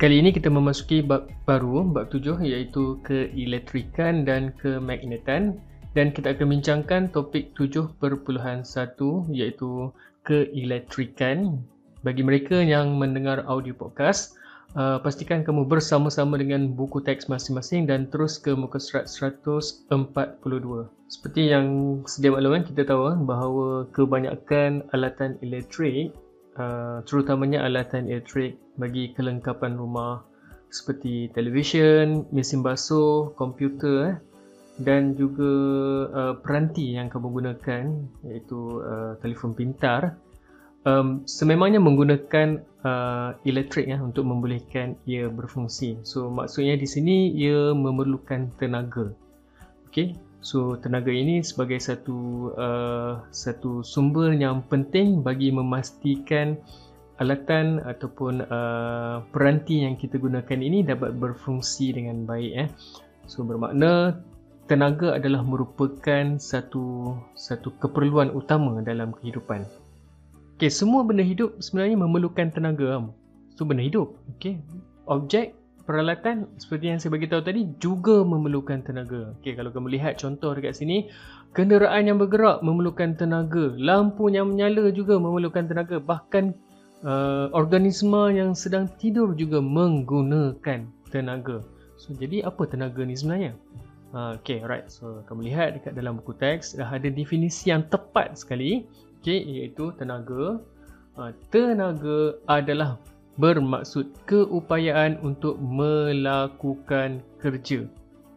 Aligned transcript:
Kali 0.00 0.16
ini 0.16 0.32
kita 0.32 0.48
memasuki 0.48 1.04
bab 1.04 1.28
baru, 1.44 1.84
bab 1.84 2.08
tujuh 2.08 2.40
iaitu 2.40 2.96
keelektrikan 3.04 4.24
dan 4.24 4.48
kemagnetan 4.56 5.60
dan 5.92 6.08
kita 6.08 6.32
akan 6.32 6.56
bincangkan 6.56 7.12
topik 7.12 7.52
7.1 7.52 8.00
iaitu 9.28 9.92
keelektrikan. 10.24 11.60
Bagi 12.00 12.24
mereka 12.24 12.64
yang 12.64 12.96
mendengar 12.96 13.44
audio 13.44 13.76
podcast, 13.76 14.40
uh, 14.72 14.96
pastikan 15.04 15.44
kamu 15.44 15.68
bersama-sama 15.68 16.40
dengan 16.40 16.72
buku 16.72 17.04
teks 17.04 17.28
masing-masing 17.28 17.84
dan 17.84 18.08
terus 18.08 18.40
ke 18.40 18.56
muka 18.56 18.80
surat 18.80 19.04
142. 19.04 19.84
Seperti 21.12 21.52
yang 21.52 22.00
sedia 22.08 22.32
makluman 22.32 22.64
kita 22.64 22.88
tahu 22.88 23.20
bahawa 23.28 23.84
kebanyakan 23.92 24.80
alatan 24.96 25.36
elektrik 25.44 26.16
uh, 26.60 27.00
terutamanya 27.08 27.64
alatan 27.64 28.12
elektrik 28.12 28.60
bagi 28.76 29.16
kelengkapan 29.16 29.80
rumah 29.80 30.28
seperti 30.68 31.32
televisyen, 31.32 32.28
mesin 32.30 32.60
basuh, 32.60 33.32
komputer 33.34 33.96
eh, 34.06 34.16
dan 34.78 35.16
juga 35.16 35.52
uh, 36.12 36.34
peranti 36.38 36.94
yang 36.94 37.08
kamu 37.08 37.28
gunakan 37.42 37.84
iaitu 38.28 38.84
uh, 38.84 39.12
telefon 39.18 39.56
pintar 39.56 40.20
um, 40.84 41.26
sememangnya 41.26 41.82
menggunakan 41.82 42.62
uh, 42.84 43.36
elektrik 43.44 43.90
ya 43.90 43.98
untuk 44.00 44.24
membolehkan 44.24 44.96
ia 45.04 45.28
berfungsi. 45.28 46.00
So 46.06 46.30
maksudnya 46.30 46.78
di 46.78 46.88
sini 46.88 47.34
ia 47.34 47.74
memerlukan 47.76 48.56
tenaga. 48.56 49.12
Okey. 49.90 50.29
So 50.40 50.80
tenaga 50.80 51.12
ini 51.12 51.44
sebagai 51.44 51.76
satu 51.76 52.50
uh, 52.56 53.20
satu 53.28 53.84
sumber 53.84 54.32
yang 54.32 54.64
penting 54.64 55.20
bagi 55.20 55.52
memastikan 55.52 56.56
alatan 57.20 57.84
ataupun 57.84 58.48
uh, 58.48 59.20
peranti 59.28 59.84
yang 59.84 60.00
kita 60.00 60.16
gunakan 60.16 60.56
ini 60.56 60.80
dapat 60.80 61.12
berfungsi 61.12 61.92
dengan 61.92 62.24
baik 62.24 62.52
eh. 62.56 62.68
So 63.28 63.44
bermakna 63.44 64.24
tenaga 64.64 65.20
adalah 65.20 65.44
merupakan 65.44 66.40
satu 66.40 67.12
satu 67.36 67.76
keperluan 67.76 68.32
utama 68.32 68.80
dalam 68.80 69.12
kehidupan. 69.12 69.68
Okey, 70.56 70.72
semua 70.72 71.04
benda 71.04 71.20
hidup 71.20 71.60
sebenarnya 71.60 72.00
memerlukan 72.00 72.48
tenaga. 72.48 73.12
So 73.60 73.68
benda 73.68 73.84
hidup, 73.84 74.16
okey. 74.40 74.56
Objek 75.04 75.59
peralatan 75.90 76.46
seperti 76.54 76.86
yang 76.86 77.02
saya 77.02 77.10
bagi 77.18 77.26
tahu 77.26 77.42
tadi 77.42 77.66
juga 77.82 78.22
memerlukan 78.22 78.78
tenaga. 78.86 79.34
Okey, 79.42 79.58
kalau 79.58 79.74
kamu 79.74 79.98
lihat 79.98 80.22
contoh 80.22 80.54
dekat 80.54 80.78
sini, 80.78 81.10
kenderaan 81.50 82.06
yang 82.06 82.22
bergerak 82.22 82.62
memerlukan 82.62 83.18
tenaga, 83.18 83.74
lampu 83.74 84.30
yang 84.30 84.54
menyala 84.54 84.94
juga 84.94 85.18
memerlukan 85.18 85.66
tenaga, 85.66 85.98
bahkan 85.98 86.54
uh, 87.02 87.50
organisma 87.50 88.30
yang 88.30 88.54
sedang 88.54 88.86
tidur 89.02 89.34
juga 89.34 89.58
menggunakan 89.58 90.86
tenaga. 91.10 91.66
So 91.98 92.14
jadi 92.14 92.46
apa 92.46 92.70
tenaga 92.70 93.02
ni 93.02 93.18
sebenarnya? 93.18 93.58
Uh, 94.14 94.38
okay, 94.38 94.62
right. 94.62 94.86
So 94.86 95.26
kamu 95.26 95.50
lihat 95.50 95.82
dekat 95.82 95.98
dalam 95.98 96.22
buku 96.22 96.38
teks 96.38 96.78
dah 96.78 96.86
ada 96.86 97.10
definisi 97.10 97.74
yang 97.74 97.82
tepat 97.90 98.38
sekali. 98.38 98.86
Okay, 99.18 99.42
iaitu 99.42 99.90
tenaga. 99.98 100.62
Uh, 101.18 101.34
tenaga 101.50 102.38
adalah 102.46 102.94
bermaksud 103.40 104.12
keupayaan 104.28 105.16
untuk 105.24 105.56
melakukan 105.56 107.24
kerja. 107.40 107.88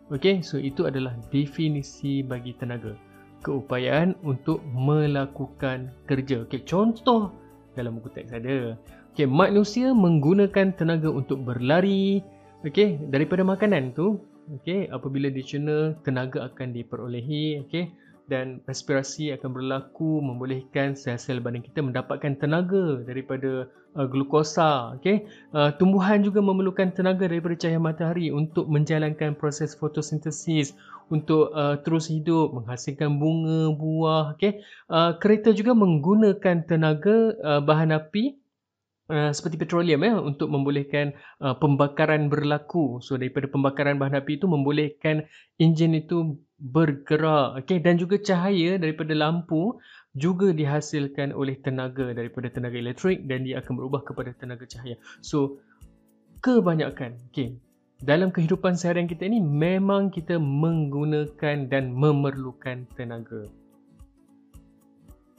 Okay, 0.07 0.39
so 0.39 0.55
itu 0.55 0.87
adalah 0.87 1.11
definisi 1.27 2.23
bagi 2.23 2.55
tenaga. 2.55 2.95
Keupayaan 3.43 4.15
untuk 4.23 4.63
melakukan 4.71 5.91
kerja. 6.07 6.47
Okay, 6.47 6.63
contoh 6.63 7.35
dalam 7.75 7.99
buku 7.99 8.09
teks 8.15 8.31
ada. 8.31 8.79
Okey, 9.13 9.29
manusia 9.29 9.93
menggunakan 9.93 10.73
tenaga 10.73 11.11
untuk 11.11 11.45
berlari, 11.45 12.23
okey, 12.65 12.97
daripada 13.13 13.45
makanan 13.45 13.93
tu, 13.93 14.17
okey, 14.57 14.89
apabila 14.89 15.29
dicerna 15.29 15.93
tenaga 16.01 16.49
akan 16.49 16.73
diperolehi, 16.73 17.61
okey, 17.67 17.93
dan 18.33 18.65
respirasi 18.65 19.29
akan 19.37 19.53
berlaku 19.53 20.17
membolehkan 20.25 20.97
sel-sel 20.97 21.37
badan 21.37 21.61
kita 21.61 21.85
mendapatkan 21.85 22.33
tenaga 22.41 23.05
daripada 23.05 23.69
uh, 23.93 24.07
glukosa 24.09 24.97
okey? 24.97 25.29
Uh, 25.53 25.69
tumbuhan 25.77 26.25
juga 26.25 26.41
memerlukan 26.41 26.89
tenaga 26.97 27.29
daripada 27.29 27.53
cahaya 27.53 27.77
matahari 27.77 28.33
untuk 28.33 28.65
menjalankan 28.65 29.37
proses 29.37 29.77
fotosintesis 29.77 30.73
untuk 31.13 31.53
uh, 31.53 31.77
terus 31.85 32.09
hidup 32.09 32.57
menghasilkan 32.57 33.21
bunga 33.21 33.69
buah 33.77 34.33
okey? 34.33 34.65
Uh, 34.89 35.13
kereta 35.21 35.53
juga 35.53 35.77
menggunakan 35.77 36.65
tenaga 36.65 37.37
uh, 37.37 37.61
bahan 37.61 37.93
api 37.93 38.41
Uh, 39.13 39.29
seperti 39.29 39.61
petroleum 39.61 40.01
ya 40.01 40.17
untuk 40.17 40.49
membolehkan 40.49 41.13
uh, 41.37 41.53
pembakaran 41.53 42.33
berlaku. 42.33 42.97
So 42.97 43.13
daripada 43.13 43.45
pembakaran 43.45 44.01
bahan 44.01 44.17
api 44.17 44.41
itu 44.41 44.49
membolehkan 44.49 45.29
enjin 45.61 45.93
itu 45.93 46.41
bergerak. 46.57 47.61
Okey 47.61 47.77
dan 47.85 48.01
juga 48.01 48.17
cahaya 48.17 48.81
daripada 48.81 49.13
lampu 49.13 49.77
juga 50.17 50.49
dihasilkan 50.49 51.29
oleh 51.29 51.61
tenaga 51.61 52.09
daripada 52.09 52.49
tenaga 52.49 52.73
elektrik 52.73 53.21
dan 53.29 53.45
dia 53.45 53.61
akan 53.61 53.85
berubah 53.85 54.01
kepada 54.01 54.33
tenaga 54.33 54.65
cahaya. 54.65 54.97
So 55.21 55.61
kebanyakan 56.41 57.29
okey 57.29 57.61
dalam 58.01 58.33
kehidupan 58.33 58.73
seharian 58.81 59.05
kita 59.05 59.29
ini 59.29 59.45
memang 59.45 60.09
kita 60.09 60.41
menggunakan 60.41 61.69
dan 61.69 61.93
memerlukan 61.93 62.89
tenaga 62.97 63.45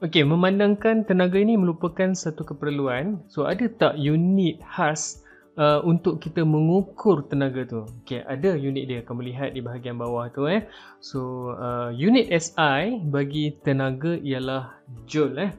Okey, 0.05 0.21
memandangkan 0.21 1.09
tenaga 1.09 1.41
ini 1.41 1.57
merupakan 1.57 2.13
satu 2.13 2.45
keperluan, 2.45 3.25
so 3.33 3.49
ada 3.49 3.65
tak 3.73 3.97
unit 3.97 4.61
khas 4.61 5.25
uh, 5.57 5.81
untuk 5.81 6.21
kita 6.21 6.45
mengukur 6.45 7.25
tenaga 7.25 7.65
tu? 7.65 7.89
Okey, 8.05 8.21
ada 8.21 8.53
unit 8.53 8.85
dia. 8.85 9.01
Kamu 9.01 9.25
lihat 9.25 9.57
di 9.57 9.65
bahagian 9.65 9.97
bawah 9.97 10.29
tu 10.29 10.45
eh. 10.45 10.69
So, 11.01 11.49
uh, 11.57 11.89
unit 11.97 12.29
SI 12.29 13.01
bagi 13.01 13.57
tenaga 13.65 14.21
ialah 14.21 14.77
joule 15.09 15.41
eh. 15.41 15.51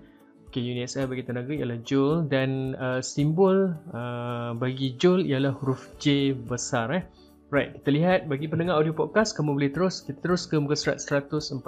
Okey, 0.54 0.62
unit 0.62 0.94
SI 0.94 1.10
bagi 1.10 1.26
tenaga 1.26 1.50
ialah 1.50 1.82
joule 1.82 2.30
dan 2.30 2.78
uh, 2.78 3.02
simbol 3.02 3.74
uh, 3.98 4.54
bagi 4.62 4.94
joule 4.94 5.26
ialah 5.26 5.58
huruf 5.58 5.90
J 5.98 6.38
besar 6.38 6.94
eh. 6.94 7.10
Right, 7.56 7.72
kita 7.72 7.88
lihat 7.88 8.28
bagi 8.28 8.52
pendengar 8.52 8.84
audio 8.84 8.92
podcast 8.92 9.32
kamu 9.32 9.56
boleh 9.56 9.72
terus 9.72 10.04
kita 10.04 10.20
terus 10.20 10.44
ke 10.44 10.60
muka 10.60 10.76
surat 10.76 11.00
143. 11.00 11.64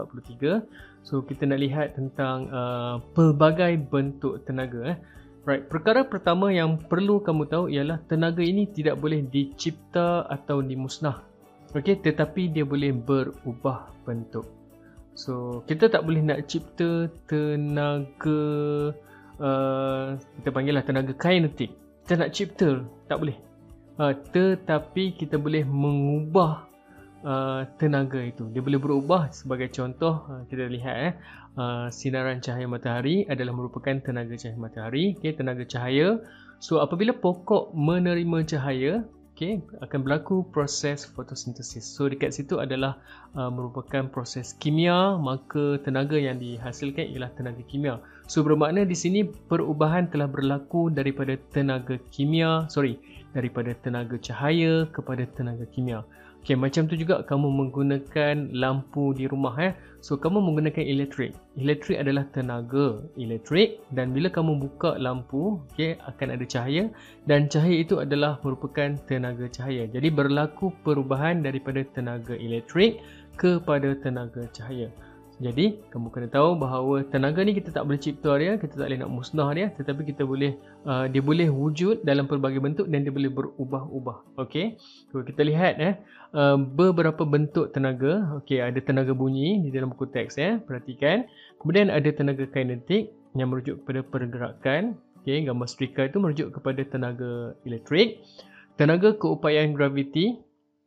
So 1.07 1.23
kita 1.23 1.47
nak 1.47 1.63
lihat 1.63 1.95
tentang 1.95 2.51
uh, 2.51 2.99
pelbagai 3.15 3.87
bentuk 3.87 4.43
tenaga 4.43 4.83
eh. 4.83 4.97
Right, 5.47 5.63
perkara 5.63 6.03
pertama 6.03 6.51
yang 6.51 6.75
perlu 6.75 7.23
kamu 7.23 7.47
tahu 7.47 7.71
ialah 7.71 8.03
tenaga 8.03 8.43
ini 8.43 8.67
tidak 8.67 8.99
boleh 8.99 9.23
dicipta 9.31 10.27
atau 10.27 10.59
dimusnah. 10.59 11.23
Okey, 11.71 12.03
tetapi 12.03 12.51
dia 12.51 12.67
boleh 12.67 12.91
berubah 12.91 13.87
bentuk. 14.03 14.43
So, 15.15 15.63
kita 15.71 15.87
tak 15.87 16.03
boleh 16.03 16.19
nak 16.19 16.51
cipta 16.51 17.07
tenaga 17.31 18.43
uh, 19.39 20.19
kita 20.19 20.49
panggillah 20.51 20.83
tenaga 20.83 21.15
kinetik. 21.15 21.71
Kita 22.03 22.19
nak 22.19 22.35
cipta, 22.35 22.83
tak 23.07 23.23
boleh 23.23 23.46
uh, 23.97 24.13
tetapi 24.13 25.17
kita 25.17 25.35
boleh 25.37 25.65
mengubah 25.65 26.65
uh, 27.25 27.65
tenaga 27.81 28.21
itu. 28.21 28.47
Dia 28.53 28.61
boleh 28.61 28.79
berubah 28.79 29.29
sebagai 29.33 29.73
contoh 29.73 30.25
uh, 30.29 30.43
kita 30.49 30.69
lihat 30.69 30.97
eh. 30.97 31.13
Uh, 31.57 31.89
sinaran 31.89 32.37
cahaya 32.37 32.69
matahari 32.69 33.25
adalah 33.25 33.49
merupakan 33.49 33.97
tenaga 33.97 34.37
cahaya 34.37 34.57
matahari. 34.61 35.17
Okey 35.17 35.33
tenaga 35.33 35.65
cahaya. 35.65 36.21
So 36.61 36.81
apabila 36.81 37.17
pokok 37.17 37.73
menerima 37.73 38.45
cahaya 38.45 38.93
okey 39.37 39.61
akan 39.85 40.01
berlaku 40.01 40.41
proses 40.49 41.05
fotosintesis. 41.05 41.85
So 41.85 42.09
dekat 42.09 42.33
situ 42.33 42.57
adalah 42.57 42.97
uh, 43.37 43.53
merupakan 43.53 44.09
proses 44.09 44.57
kimia. 44.57 45.13
Maka 45.21 45.77
tenaga 45.85 46.17
yang 46.17 46.41
dihasilkan 46.41 47.05
ialah 47.13 47.29
tenaga 47.37 47.61
kimia. 47.69 48.01
So 48.25 48.41
bermakna 48.41 48.81
di 48.81 48.97
sini 48.97 49.29
perubahan 49.29 50.09
telah 50.09 50.25
berlaku 50.25 50.89
daripada 50.89 51.37
tenaga 51.53 52.01
kimia 52.09 52.65
sorry 52.65 52.97
daripada 53.37 53.77
tenaga 53.77 54.17
cahaya 54.17 54.89
kepada 54.89 55.29
tenaga 55.29 55.69
kimia. 55.69 56.01
Okey, 56.47 56.55
macam 56.55 56.87
tu 56.87 56.95
juga 56.95 57.27
kamu 57.27 57.43
menggunakan 57.59 58.55
lampu 58.55 59.11
di 59.11 59.27
rumah 59.27 59.51
eh. 59.59 59.75
So 59.99 60.15
kamu 60.15 60.39
menggunakan 60.39 60.79
elektrik. 60.79 61.35
Elektrik 61.59 61.99
adalah 61.99 62.23
tenaga 62.31 63.03
elektrik 63.19 63.83
dan 63.91 64.15
bila 64.15 64.31
kamu 64.31 64.55
buka 64.55 64.95
lampu, 64.95 65.59
okey, 65.75 65.99
akan 66.07 66.39
ada 66.39 66.47
cahaya 66.47 66.87
dan 67.27 67.51
cahaya 67.51 67.83
itu 67.83 67.99
adalah 67.99 68.39
merupakan 68.47 68.95
tenaga 69.11 69.51
cahaya. 69.51 69.91
Jadi 69.91 70.07
berlaku 70.07 70.71
perubahan 70.87 71.43
daripada 71.43 71.83
tenaga 71.83 72.39
elektrik 72.39 73.03
kepada 73.35 73.99
tenaga 73.99 74.47
cahaya. 74.55 74.87
Jadi, 75.37 75.77
kamu 75.93 76.09
kena 76.09 76.33
tahu 76.33 76.57
bahawa 76.57 77.05
tenaga 77.13 77.45
ni 77.45 77.53
kita 77.53 77.69
tak 77.69 77.85
boleh 77.85 78.01
cipta 78.01 78.33
dia, 78.41 78.57
kita 78.57 78.73
tak 78.73 78.89
boleh 78.89 78.99
nak 79.05 79.11
musnah 79.13 79.49
dia, 79.53 79.69
tetapi 79.69 80.09
kita 80.09 80.25
boleh 80.25 80.57
uh, 80.89 81.05
dia 81.05 81.21
boleh 81.21 81.45
wujud 81.53 82.01
dalam 82.01 82.25
pelbagai 82.25 82.57
bentuk 82.57 82.89
dan 82.89 83.05
dia 83.05 83.13
boleh 83.13 83.29
berubah-ubah. 83.29 84.41
Okey. 84.41 84.81
So, 85.13 85.21
kita 85.21 85.45
lihat 85.45 85.77
eh 85.77 86.01
uh, 86.33 86.57
beberapa 86.57 87.21
bentuk 87.21 87.69
tenaga. 87.69 88.41
Okey, 88.41 88.65
ada 88.65 88.81
tenaga 88.81 89.13
bunyi 89.13 89.61
di 89.61 89.69
dalam 89.69 89.93
buku 89.93 90.09
teks 90.09 90.41
ya. 90.41 90.57
Perhatikan. 90.57 91.29
Kemudian 91.61 91.93
ada 91.93 92.09
tenaga 92.09 92.49
kinetik 92.49 93.13
yang 93.37 93.53
merujuk 93.53 93.85
kepada 93.85 94.01
pergerakan. 94.09 94.97
Okey, 95.21 95.45
gambar 95.45 95.67
setrika 95.69 96.09
itu 96.09 96.17
merujuk 96.17 96.49
kepada 96.49 96.81
tenaga 96.81 97.53
elektrik. 97.61 98.25
tenaga 98.77 99.17
keupayaan 99.17 99.73
graviti 99.73 100.37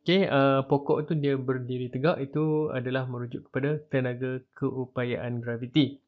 Okay, 0.01 0.25
uh, 0.25 0.65
pokok 0.65 1.05
tu 1.05 1.13
dia 1.13 1.37
berdiri 1.37 1.93
tegak 1.93 2.17
itu 2.17 2.73
adalah 2.73 3.05
merujuk 3.05 3.45
kepada 3.49 3.77
tenaga 3.93 4.41
keupayaan 4.57 5.45
graviti. 5.45 6.01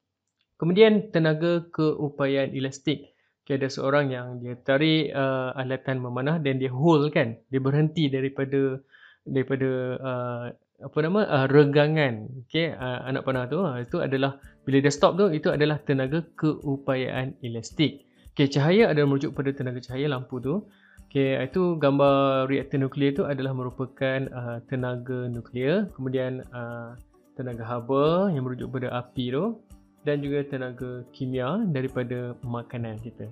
Kemudian 0.58 1.14
tenaga 1.14 1.62
keupayaan 1.70 2.58
elastik. 2.58 3.14
Okay, 3.46 3.62
ada 3.62 3.70
seorang 3.70 4.10
yang 4.10 4.42
dia 4.42 4.58
tarik 4.58 5.14
uh, 5.14 5.54
alatan 5.54 6.02
memanah 6.02 6.42
dan 6.42 6.58
dia 6.58 6.74
hold 6.74 7.14
kan. 7.14 7.38
Dia 7.54 7.62
berhenti 7.62 8.10
daripada 8.10 8.82
daripada 9.30 9.70
uh, 10.02 10.44
apa 10.82 10.98
nama 11.06 11.22
uh, 11.30 11.46
regangan. 11.46 12.48
Okay, 12.50 12.74
uh, 12.74 13.06
anak 13.06 13.30
panah 13.30 13.46
tu 13.46 13.62
uh, 13.62 13.78
itu 13.78 14.02
adalah 14.02 14.42
bila 14.66 14.82
dia 14.82 14.90
stop 14.90 15.22
tu 15.22 15.30
itu 15.30 15.54
adalah 15.54 15.78
tenaga 15.78 16.26
keupayaan 16.34 17.38
elastik. 17.46 18.10
Okay, 18.34 18.50
cahaya 18.50 18.90
adalah 18.90 19.06
merujuk 19.06 19.38
kepada 19.38 19.54
tenaga 19.54 19.86
cahaya 19.86 20.10
lampu 20.10 20.42
tu. 20.42 20.66
Okay, 21.14 21.38
itu 21.46 21.78
gambar 21.78 22.50
reaktor 22.50 22.82
nuklear 22.82 23.14
itu 23.14 23.22
adalah 23.22 23.54
merupakan 23.54 24.26
uh, 24.34 24.66
tenaga 24.66 25.30
nuklear, 25.30 25.94
kemudian 25.94 26.42
uh, 26.50 26.98
tenaga 27.38 27.62
haba 27.70 28.34
yang 28.34 28.42
merujuk 28.42 28.74
pada 28.74 28.90
api 28.98 29.30
tu 29.30 29.62
dan 30.02 30.26
juga 30.26 30.42
tenaga 30.50 31.06
kimia 31.14 31.62
daripada 31.70 32.34
makanan 32.42 32.98
kita. 33.06 33.30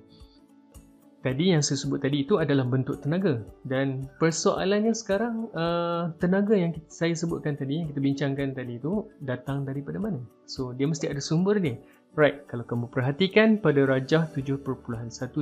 Tadi 1.25 1.57
yang 1.57 1.65
saya 1.65 1.81
sebut 1.81 2.05
tadi 2.05 2.21
itu 2.21 2.37
adalah 2.37 2.69
bentuk 2.69 3.01
tenaga 3.01 3.41
dan 3.65 4.05
persoalannya 4.21 4.93
sekarang 4.93 5.49
uh, 5.57 6.13
tenaga 6.21 6.53
yang 6.53 6.77
saya 6.85 7.17
sebutkan 7.17 7.57
tadi 7.57 7.81
yang 7.81 7.89
kita 7.89 7.97
bincangkan 7.97 8.53
tadi 8.53 8.77
itu 8.77 9.09
datang 9.25 9.65
daripada 9.65 9.97
mana? 9.97 10.21
So 10.45 10.69
dia 10.77 10.85
mesti 10.85 11.09
ada 11.09 11.17
sumber 11.17 11.57
dia. 11.57 11.81
Right, 12.11 12.43
kalau 12.51 12.67
kamu 12.67 12.91
perhatikan 12.91 13.55
pada 13.63 13.87
rajah 13.87 14.27
7.1 14.35 14.67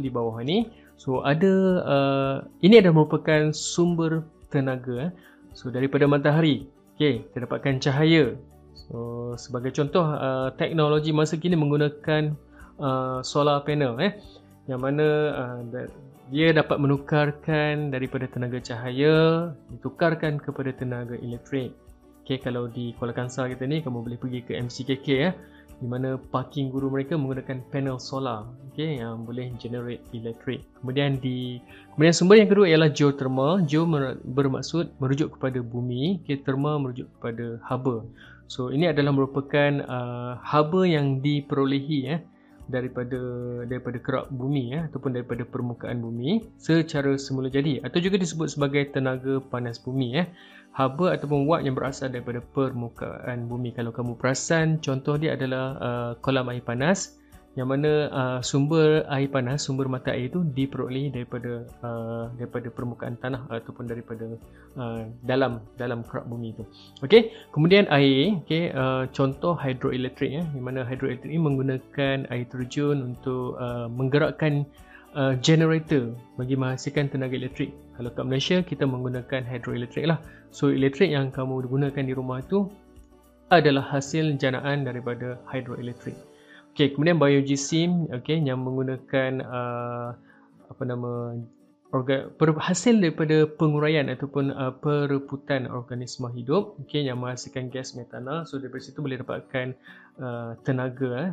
di 0.06 0.10
bawah 0.14 0.38
ni, 0.46 0.70
so 1.02 1.26
ada 1.26 1.54
uh, 1.82 2.36
ini 2.62 2.78
adalah 2.78 3.02
merupakan 3.02 3.50
sumber 3.50 4.22
tenaga. 4.54 5.10
Eh. 5.10 5.12
So 5.58 5.74
daripada 5.74 6.06
matahari, 6.06 6.70
okay, 6.94 7.26
kita 7.26 7.50
dapatkan 7.50 7.82
cahaya. 7.82 8.38
So 8.78 9.34
sebagai 9.42 9.74
contoh, 9.74 10.14
uh, 10.14 10.54
teknologi 10.62 11.10
masa 11.10 11.42
kini 11.42 11.58
menggunakan 11.58 12.38
uh, 12.78 13.26
solar 13.26 13.66
panel, 13.66 13.98
eh, 13.98 14.22
yang 14.70 14.86
mana 14.86 15.08
uh, 15.34 15.90
dia 16.30 16.54
dapat 16.54 16.78
menukarkan 16.78 17.90
daripada 17.90 18.30
tenaga 18.30 18.62
cahaya, 18.62 19.50
ditukarkan 19.74 20.38
kepada 20.38 20.70
tenaga 20.78 21.18
elektrik. 21.18 21.74
Okay, 22.22 22.38
kalau 22.38 22.70
di 22.70 22.94
Kuala 22.94 23.18
Kangsar 23.18 23.50
kita 23.50 23.66
ni, 23.66 23.82
kamu 23.82 24.06
boleh 24.06 24.22
pergi 24.22 24.46
ke 24.46 24.54
MCKK, 24.54 25.10
eh 25.18 25.34
di 25.80 25.88
mana 25.88 26.20
parking 26.20 26.70
guru 26.70 26.92
mereka 26.92 27.16
menggunakan 27.16 27.64
panel 27.72 27.98
solar 27.98 28.44
okay, 28.80 29.00
yang 29.00 29.28
boleh 29.28 29.52
generate 29.60 30.04
elektrik. 30.16 30.64
Kemudian 30.80 31.20
di 31.20 31.60
kemudian 31.96 32.16
sumber 32.16 32.40
yang 32.40 32.48
kedua 32.48 32.68
ialah 32.68 32.92
geothermal. 32.92 33.64
Geo 33.68 33.84
bermaksud 34.24 34.96
merujuk 35.04 35.36
kepada 35.36 35.60
bumi, 35.60 36.24
okay, 36.24 36.40
thermal 36.40 36.80
merujuk 36.80 37.12
kepada 37.20 37.60
haba. 37.68 38.08
So 38.48 38.72
ini 38.72 38.88
adalah 38.88 39.12
merupakan 39.12 39.84
uh, 39.84 40.40
haba 40.40 40.88
yang 40.88 41.20
diperolehi 41.20 42.00
eh, 42.08 42.20
daripada 42.70 43.18
daripada 43.66 43.98
kerak 43.98 44.26
bumi 44.30 44.78
eh, 44.78 44.86
ataupun 44.86 45.18
daripada 45.18 45.42
permukaan 45.44 46.00
bumi 46.00 46.54
secara 46.62 47.18
semula 47.18 47.50
jadi 47.50 47.82
atau 47.82 47.98
juga 47.98 48.22
disebut 48.22 48.48
sebagai 48.48 48.94
tenaga 48.94 49.42
panas 49.42 49.82
bumi 49.82 50.22
eh 50.22 50.30
haba 50.70 51.18
ataupun 51.18 51.50
watt 51.50 51.66
yang 51.66 51.76
berasal 51.76 52.08
daripada 52.08 52.40
permukaan 52.40 53.50
bumi. 53.50 53.76
Kalau 53.76 53.92
kamu 53.92 54.16
perasan, 54.16 54.80
contoh 54.80 55.20
dia 55.20 55.36
adalah 55.36 55.66
uh, 55.76 56.12
kolam 56.22 56.48
air 56.54 56.64
panas 56.64 57.19
yang 57.58 57.66
mana 57.66 57.92
uh, 58.14 58.40
sumber 58.46 59.04
air 59.10 59.26
panas, 59.26 59.66
sumber 59.66 59.90
mata 59.90 60.14
air 60.14 60.30
itu 60.30 60.46
diperoleh 60.46 61.10
daripada 61.10 61.66
uh, 61.82 62.30
daripada 62.38 62.70
permukaan 62.70 63.18
tanah 63.18 63.50
ataupun 63.50 63.90
daripada 63.90 64.38
uh, 64.78 65.10
dalam 65.26 65.66
dalam 65.76 66.06
kerak 66.06 66.30
bumi 66.30 66.54
itu. 66.54 66.64
Okey, 67.02 67.34
kemudian 67.50 67.90
air, 67.90 68.38
okey, 68.46 68.70
uh, 68.72 69.10
contoh 69.10 69.58
hidroelektrik 69.58 70.30
ya, 70.30 70.44
di 70.46 70.62
mana 70.62 70.86
hidroelektrik 70.86 71.30
ini 71.34 71.42
menggunakan 71.42 72.30
air 72.30 72.46
terjun 72.48 73.02
untuk 73.02 73.58
uh, 73.58 73.90
menggerakkan 73.90 74.70
uh, 75.18 75.34
generator 75.42 76.14
bagi 76.38 76.54
menghasilkan 76.54 77.10
tenaga 77.10 77.34
elektrik. 77.34 77.74
Kalau 77.98 78.14
kat 78.14 78.26
Malaysia 78.30 78.58
kita 78.62 78.86
menggunakan 78.86 79.42
hidroelektrik 79.44 80.06
lah. 80.06 80.22
So 80.54 80.70
elektrik 80.70 81.12
yang 81.12 81.34
kamu 81.34 81.66
gunakan 81.66 82.04
di 82.06 82.14
rumah 82.14 82.46
itu 82.46 82.70
adalah 83.50 83.82
hasil 83.90 84.38
janaan 84.38 84.86
daripada 84.86 85.42
hidroelektrik. 85.50 86.29
Okey, 86.80 86.96
kemudian 86.96 87.20
biogesim 87.20 88.08
okey 88.08 88.40
yang 88.40 88.64
menggunakan 88.64 89.44
uh, 89.44 90.16
apa 90.72 90.84
nama 90.88 91.36
organ, 91.92 92.32
per, 92.40 92.56
hasil 92.56 93.04
daripada 93.04 93.52
penguraian 93.52 94.08
ataupun 94.08 94.56
uh, 94.56 94.72
pereputan 94.80 95.68
organisma 95.68 96.32
hidup 96.32 96.80
okey 96.88 97.04
yang 97.04 97.20
menghasilkan 97.20 97.68
gas 97.68 98.00
metana. 98.00 98.48
So 98.48 98.64
dari 98.64 98.80
situ 98.80 99.04
boleh 99.04 99.20
dapatkan 99.20 99.76
uh, 100.24 100.56
tenaga 100.64 101.10
eh. 101.20 101.32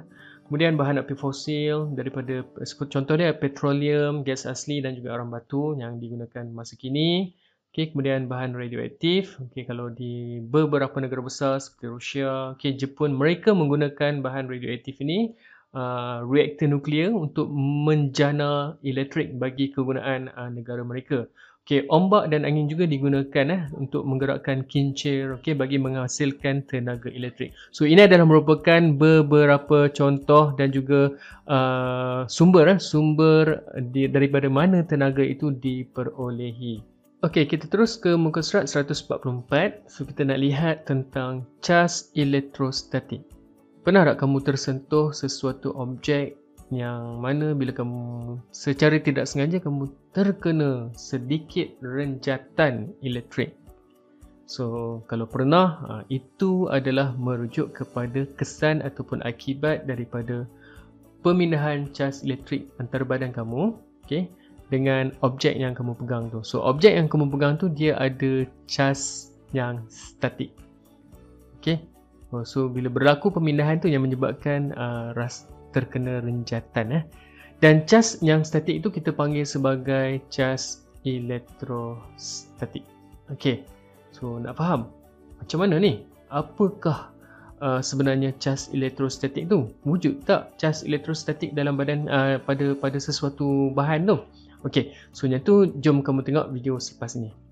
Kemudian 0.51 0.75
bahan 0.75 0.99
api 0.99 1.15
fosil 1.15 1.95
daripada 1.95 2.43
contoh 2.91 3.15
dia 3.15 3.31
petroleum, 3.31 4.27
gas 4.27 4.51
asli 4.51 4.83
dan 4.83 4.99
juga 4.99 5.15
arang 5.15 5.31
batu 5.31 5.79
yang 5.79 6.03
digunakan 6.03 6.43
masa 6.51 6.75
kini. 6.75 7.39
Okay, 7.77 7.93
kemudian 7.93 8.25
bahan 8.25 8.57
radioaktif. 8.57 9.37
Okay, 9.53 9.69
kalau 9.69 9.93
di 9.93 10.41
beberapa 10.41 10.97
negara 10.97 11.21
besar 11.21 11.61
seperti 11.61 11.93
Rusia, 11.93 12.57
okay, 12.57 12.73
Jepun, 12.73 13.13
mereka 13.13 13.53
menggunakan 13.53 14.25
bahan 14.25 14.49
radioaktif 14.49 14.97
ini 15.05 15.37
uh, 15.77 16.25
reaktor 16.25 16.73
nuklear 16.73 17.13
untuk 17.13 17.53
menjana 17.53 18.81
elektrik 18.81 19.37
bagi 19.37 19.77
kegunaan 19.77 20.33
uh, 20.33 20.49
negara 20.49 20.89
mereka. 20.89 21.29
Okay, 21.69 21.85
ombak 21.93 22.33
dan 22.33 22.49
angin 22.49 22.65
juga 22.65 22.89
digunakan 22.89 23.45
eh, 23.53 23.63
untuk 23.77 24.09
menggerakkan 24.09 24.65
kincir 24.65 25.37
okay, 25.37 25.53
bagi 25.53 25.77
menghasilkan 25.77 26.65
tenaga 26.65 27.13
elektrik. 27.13 27.53
So 27.77 27.85
ini 27.85 28.09
adalah 28.09 28.25
merupakan 28.25 28.81
beberapa 28.97 29.93
contoh 29.93 30.57
dan 30.57 30.73
juga 30.73 31.13
uh, 31.45 32.25
sumber 32.25 32.73
eh, 32.73 32.81
sumber 32.81 33.69
di, 33.93 34.09
daripada 34.09 34.49
mana 34.49 34.81
tenaga 34.81 35.21
itu 35.21 35.53
diperolehi. 35.53 36.96
Okay, 37.27 37.43
kita 37.43 37.67
terus 37.67 37.99
ke 37.99 38.15
muka 38.15 38.39
surat 38.39 38.71
144. 38.71 39.91
So 39.91 40.07
kita 40.07 40.23
nak 40.31 40.39
lihat 40.39 40.87
tentang 40.87 41.43
cas 41.59 42.15
elektrostatik. 42.15 43.27
Pernah 43.83 44.07
tak 44.07 44.23
kamu 44.23 44.47
tersentuh 44.47 45.11
sesuatu 45.11 45.75
objek 45.75 46.39
yang 46.71 47.19
mana 47.19 47.51
bila 47.51 47.75
kamu 47.75 48.39
secara 48.55 49.03
tidak 49.03 49.27
sengaja 49.27 49.59
kamu 49.59 49.91
terkena 50.15 50.95
sedikit 50.95 51.67
renjatan 51.83 52.95
elektrik. 53.03 53.59
So, 54.47 55.03
kalau 55.11 55.27
pernah, 55.27 55.83
ha, 55.83 55.93
itu 56.07 56.71
adalah 56.71 57.19
merujuk 57.19 57.75
kepada 57.75 58.23
kesan 58.39 58.79
ataupun 58.87 59.27
akibat 59.27 59.91
daripada 59.91 60.47
pemindahan 61.27 61.91
cas 61.91 62.23
elektrik 62.23 62.71
antarbadan 62.79 63.35
kamu 63.35 63.75
okay, 64.07 64.31
dengan 64.73 65.15
objek 65.23 65.55
yang 65.55 65.73
kamu 65.75 65.95
pegang 65.99 66.31
tu. 66.31 66.43
So, 66.43 66.63
objek 66.63 66.95
yang 66.95 67.07
kamu 67.07 67.31
pegang 67.31 67.55
tu 67.59 67.71
dia 67.71 67.95
ada 67.99 68.47
cas 68.67 69.31
yang 69.55 69.87
statik. 69.91 70.51
Okay. 71.63 71.83
So, 72.45 72.69
bila 72.69 72.91
berlaku 72.93 73.33
pemindahan 73.33 73.79
tu 73.79 73.89
yang 73.89 74.05
menyebabkan 74.05 74.75
uh, 74.75 75.15
ras 75.15 75.47
terkena 75.77 76.25
renjatan 76.25 76.87
eh. 76.93 77.05
Dan 77.61 77.89
cas 77.89 78.21
yang 78.21 78.45
statik 78.45 78.85
itu 78.85 78.89
kita 78.93 79.17
panggil 79.17 79.49
sebagai 79.49 80.21
cas 80.29 80.85
elektrostatik. 81.09 82.85
Okey. 83.33 83.65
So 84.13 84.37
nak 84.37 84.61
faham 84.61 84.93
macam 85.41 85.59
mana 85.65 85.81
ni? 85.81 86.05
Apakah 86.29 87.13
uh, 87.65 87.81
sebenarnya 87.81 88.37
cas 88.37 88.69
elektrostatik 88.77 89.49
tu? 89.49 89.73
Wujud 89.89 90.25
tak 90.29 90.53
cas 90.61 90.85
elektrostatik 90.85 91.57
dalam 91.57 91.81
badan 91.81 92.09
uh, 92.13 92.37
pada 92.45 92.77
pada 92.77 92.99
sesuatu 93.01 93.73
bahan 93.73 94.05
tu? 94.05 94.21
Okey. 94.67 94.91
So 95.15 95.31
yang 95.31 95.47
tu 95.47 95.71
jom 95.79 96.03
kamu 96.03 96.27
tengok 96.27 96.51
video 96.51 96.83
selepas 96.83 97.15
ini. 97.15 97.46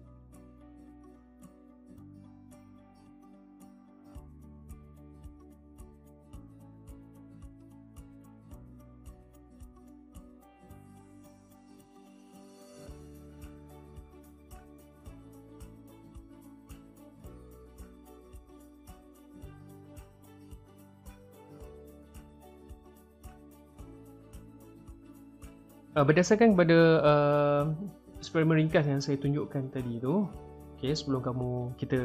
Uh, 25.94 26.04
berdasarkan 26.04 26.54
kepada 26.54 26.78
uh, 27.02 27.62
eksperimen 28.18 28.66
ringkas 28.66 28.86
yang 28.86 29.00
saya 29.02 29.16
tunjukkan 29.18 29.70
tadi 29.70 30.02
tu 30.02 30.26
okay, 30.76 30.92
sebelum 30.92 31.22
kamu 31.22 31.50
kita 31.80 32.00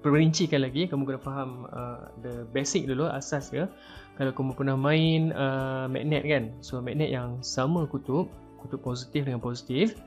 perincikan 0.00 0.62
lagi 0.64 0.86
kamu 0.88 1.04
kena 1.04 1.20
faham 1.20 1.68
uh, 1.70 2.08
the 2.22 2.46
basic 2.54 2.86
dulu 2.86 3.10
asas 3.10 3.50
ya 3.52 3.66
kalau 4.16 4.32
kamu 4.32 4.54
pernah 4.54 4.76
main 4.78 5.34
uh, 5.34 5.90
magnet 5.90 6.24
kan 6.24 6.44
so 6.64 6.78
magnet 6.80 7.10
yang 7.10 7.42
sama 7.42 7.84
kutub 7.90 8.30
kutub 8.62 8.80
positif 8.80 9.26
dengan 9.26 9.42
positif 9.42 9.98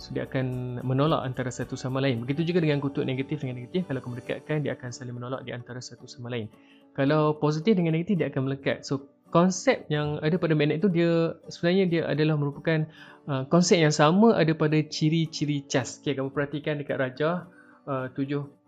So 0.00 0.16
dia 0.16 0.24
akan 0.24 0.80
menolak 0.80 1.28
antara 1.28 1.52
satu 1.52 1.76
sama 1.76 2.00
lain. 2.00 2.24
Begitu 2.24 2.48
juga 2.48 2.64
dengan 2.64 2.80
kutub 2.80 3.04
negatif 3.04 3.44
dengan 3.44 3.60
negatif. 3.60 3.84
Kalau 3.84 4.00
kamu 4.00 4.24
dekatkan, 4.24 4.64
dia 4.64 4.72
akan 4.72 4.88
saling 4.96 5.12
menolak 5.12 5.44
di 5.44 5.52
antara 5.52 5.76
satu 5.84 6.08
sama 6.08 6.32
lain. 6.32 6.48
Kalau 6.96 7.36
positif 7.36 7.76
dengan 7.76 7.92
negatif, 7.92 8.16
dia 8.16 8.32
akan 8.32 8.48
melekat. 8.48 8.80
So 8.88 9.12
konsep 9.30 9.86
yang 9.88 10.18
ada 10.20 10.36
pada 10.36 10.52
magnet 10.58 10.82
itu 10.82 10.90
dia 10.90 11.38
sebenarnya 11.48 11.84
dia 11.86 12.02
adalah 12.06 12.36
merupakan 12.36 12.86
uh, 13.30 13.46
konsep 13.46 13.78
yang 13.78 13.94
sama 13.94 14.34
ada 14.36 14.52
pada 14.52 14.78
ciri-ciri 14.82 15.64
cas. 15.64 16.02
Okay, 16.02 16.18
kamu 16.18 16.34
perhatikan 16.34 16.82
dekat 16.82 16.98
rajah 16.98 17.46
uh, 17.86 18.10
7.2 18.12 18.66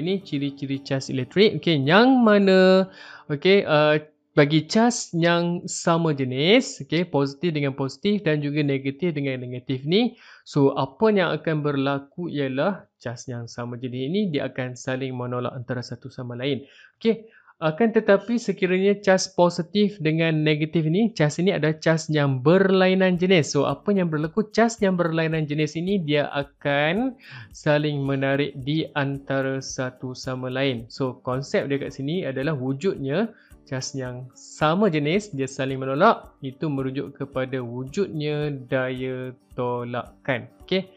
ini 0.00 0.20
ciri-ciri 0.22 0.84
cas 0.84 1.08
elektrik. 1.08 1.58
Okay, 1.58 1.80
yang 1.80 2.20
mana 2.22 2.92
okay, 3.32 3.64
uh, 3.64 3.98
bagi 4.38 4.70
cas 4.70 5.10
yang 5.18 5.66
sama 5.66 6.14
jenis, 6.14 6.86
okay, 6.86 7.02
positif 7.02 7.50
dengan 7.50 7.74
positif 7.74 8.22
dan 8.22 8.38
juga 8.38 8.62
negatif 8.62 9.10
dengan 9.10 9.42
negatif 9.42 9.82
ni, 9.82 10.14
so 10.46 10.70
apa 10.78 11.10
yang 11.10 11.34
akan 11.34 11.66
berlaku 11.66 12.30
ialah 12.30 12.86
cas 13.02 13.26
yang 13.26 13.50
sama 13.50 13.74
jenis 13.82 14.06
ini 14.06 14.20
dia 14.30 14.46
akan 14.46 14.78
saling 14.78 15.10
menolak 15.10 15.50
antara 15.58 15.82
satu 15.82 16.06
sama 16.06 16.38
lain. 16.38 16.62
Okay, 17.02 17.26
akan 17.58 17.90
tetapi 17.90 18.38
sekiranya 18.38 18.94
cas 19.02 19.26
positif 19.26 19.98
dengan 19.98 20.46
negatif 20.46 20.86
ini, 20.86 21.10
cas 21.10 21.42
ini 21.42 21.50
ada 21.50 21.74
cas 21.74 22.06
yang 22.06 22.38
berlainan 22.38 23.18
jenis. 23.18 23.50
So 23.50 23.66
apa 23.66 23.90
yang 23.90 24.14
berlaku 24.14 24.46
cas 24.54 24.78
yang 24.78 24.94
berlainan 24.94 25.42
jenis 25.50 25.74
ini 25.74 25.98
dia 25.98 26.30
akan 26.30 27.18
saling 27.50 27.98
menarik 28.06 28.54
di 28.62 28.86
antara 28.94 29.58
satu 29.58 30.14
sama 30.14 30.46
lain. 30.46 30.86
So 30.86 31.18
konsep 31.26 31.66
dia 31.66 31.82
kat 31.82 31.98
sini 31.98 32.22
adalah 32.22 32.54
wujudnya 32.54 33.34
cas 33.66 33.92
yang 33.92 34.30
sama 34.32 34.88
jenis 34.88 35.34
dia 35.36 35.44
saling 35.44 35.76
menolak 35.76 36.32
itu 36.40 36.72
merujuk 36.72 37.12
kepada 37.20 37.60
wujudnya 37.60 38.48
daya 38.64 39.36
tolakkan 39.52 40.48
okey 40.64 40.88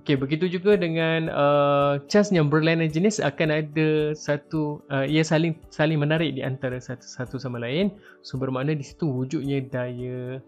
okey 0.00 0.16
begitu 0.16 0.46
juga 0.46 0.76
dengan 0.76 1.28
uh, 1.32 2.00
cas 2.06 2.28
yang 2.32 2.52
berlainan 2.52 2.88
jenis 2.88 3.18
akan 3.20 3.48
ada 3.52 4.12
satu 4.12 4.84
uh, 4.92 5.08
ia 5.08 5.24
saling 5.24 5.56
saling 5.72 6.00
menarik 6.00 6.36
di 6.36 6.44
antara 6.44 6.76
satu 6.80 7.04
satu 7.04 7.36
sama 7.40 7.60
lain 7.60 7.92
so 8.20 8.36
bermakna 8.36 8.76
di 8.76 8.84
situ 8.84 9.08
wujudnya 9.08 9.64
daya 9.66 10.40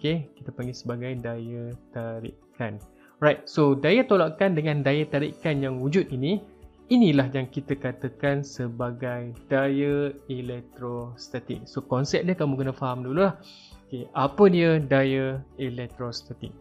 okey 0.00 0.28
kita 0.36 0.50
panggil 0.52 0.76
sebagai 0.76 1.12
daya 1.20 1.72
tarikan 1.92 2.80
right 3.20 3.44
so 3.44 3.76
daya 3.76 4.04
tolakkan 4.04 4.56
dengan 4.56 4.80
daya 4.80 5.04
tarikan 5.08 5.60
yang 5.60 5.78
wujud 5.80 6.08
ini 6.12 6.40
Inilah 6.86 7.26
yang 7.34 7.50
kita 7.50 7.74
katakan 7.74 8.46
sebagai 8.46 9.34
daya 9.50 10.14
elektrostatik. 10.30 11.66
So 11.66 11.82
konsep 11.82 12.22
dia 12.22 12.38
kamu 12.38 12.62
kena 12.62 12.70
faham 12.70 13.02
dulu 13.02 13.26
lah. 13.26 13.42
Okay, 13.90 14.06
apa 14.14 14.46
dia 14.46 14.78
daya 14.78 15.42
elektrostatik? 15.58 16.54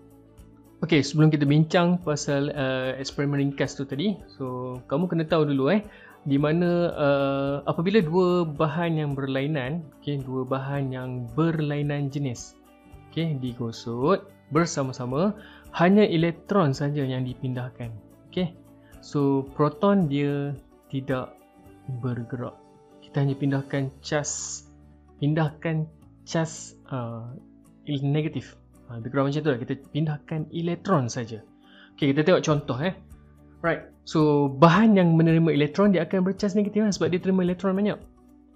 Okay, 0.85 1.01
sebelum 1.01 1.33
kita 1.33 1.49
bincang 1.49 1.97
pasal 1.97 2.53
uh, 2.53 2.93
eksperimen 3.01 3.41
ringkas 3.41 3.73
tu 3.73 3.89
tadi, 3.89 4.13
so 4.29 4.77
kamu 4.85 5.09
kena 5.09 5.25
tahu 5.25 5.49
dulu 5.49 5.73
eh, 5.73 5.81
di 6.29 6.37
mana 6.37 6.93
uh, 6.93 7.55
apabila 7.65 8.05
dua 8.05 8.45
bahan 8.45 9.01
yang 9.01 9.17
berlainan, 9.17 9.81
okay, 9.97 10.21
dua 10.21 10.45
bahan 10.45 10.93
yang 10.93 11.25
berlainan 11.33 12.13
jenis, 12.13 12.53
okay, 13.09 13.33
digosok 13.41 14.29
bersama-sama, 14.53 15.33
hanya 15.73 16.05
elektron 16.05 16.69
saja 16.69 17.01
yang 17.01 17.25
dipindahkan. 17.25 17.89
Okay, 18.29 18.53
So 19.05 19.45
proton 19.53 20.09
dia 20.09 20.57
tidak 20.89 21.37
bergerak. 22.01 22.57
Kita 23.05 23.21
hanya 23.21 23.37
pindahkan 23.37 23.93
cas 24.01 24.61
pindahkan 25.21 25.85
cas 26.25 26.73
uh, 26.89 27.29
negatif. 27.85 28.57
Uh, 28.89 29.01
lebih 29.01 29.15
kurang 29.15 29.31
macam 29.31 29.41
tu 29.41 29.49
lah. 29.49 29.59
Kita 29.59 29.73
pindahkan 29.89 30.39
elektron 30.53 31.09
saja. 31.09 31.41
Okay, 31.95 32.11
kita 32.11 32.27
tengok 32.27 32.43
contoh 32.43 32.77
eh. 32.83 32.93
Right. 33.65 33.87
So 34.05 34.51
bahan 34.61 34.93
yang 34.93 35.17
menerima 35.17 35.49
elektron 35.49 35.89
dia 35.89 36.05
akan 36.05 36.21
bercas 36.21 36.53
negatif 36.53 36.85
lah 36.85 36.93
sebab 36.93 37.09
dia 37.09 37.19
terima 37.23 37.41
elektron 37.41 37.73
banyak. 37.73 37.97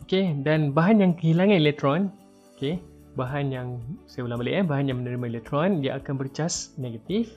Okay, 0.06 0.38
dan 0.46 0.74
bahan 0.74 1.02
yang 1.02 1.12
kehilangan 1.18 1.58
elektron, 1.58 2.02
okay, 2.54 2.82
bahan 3.18 3.50
yang 3.50 3.82
saya 4.06 4.26
ulang 4.26 4.42
balik 4.42 4.54
eh, 4.58 4.66
bahan 4.66 4.86
yang 4.90 4.98
menerima 5.02 5.26
elektron 5.38 5.82
dia 5.82 5.98
akan 5.98 6.14
bercas 6.18 6.74
negatif. 6.78 7.34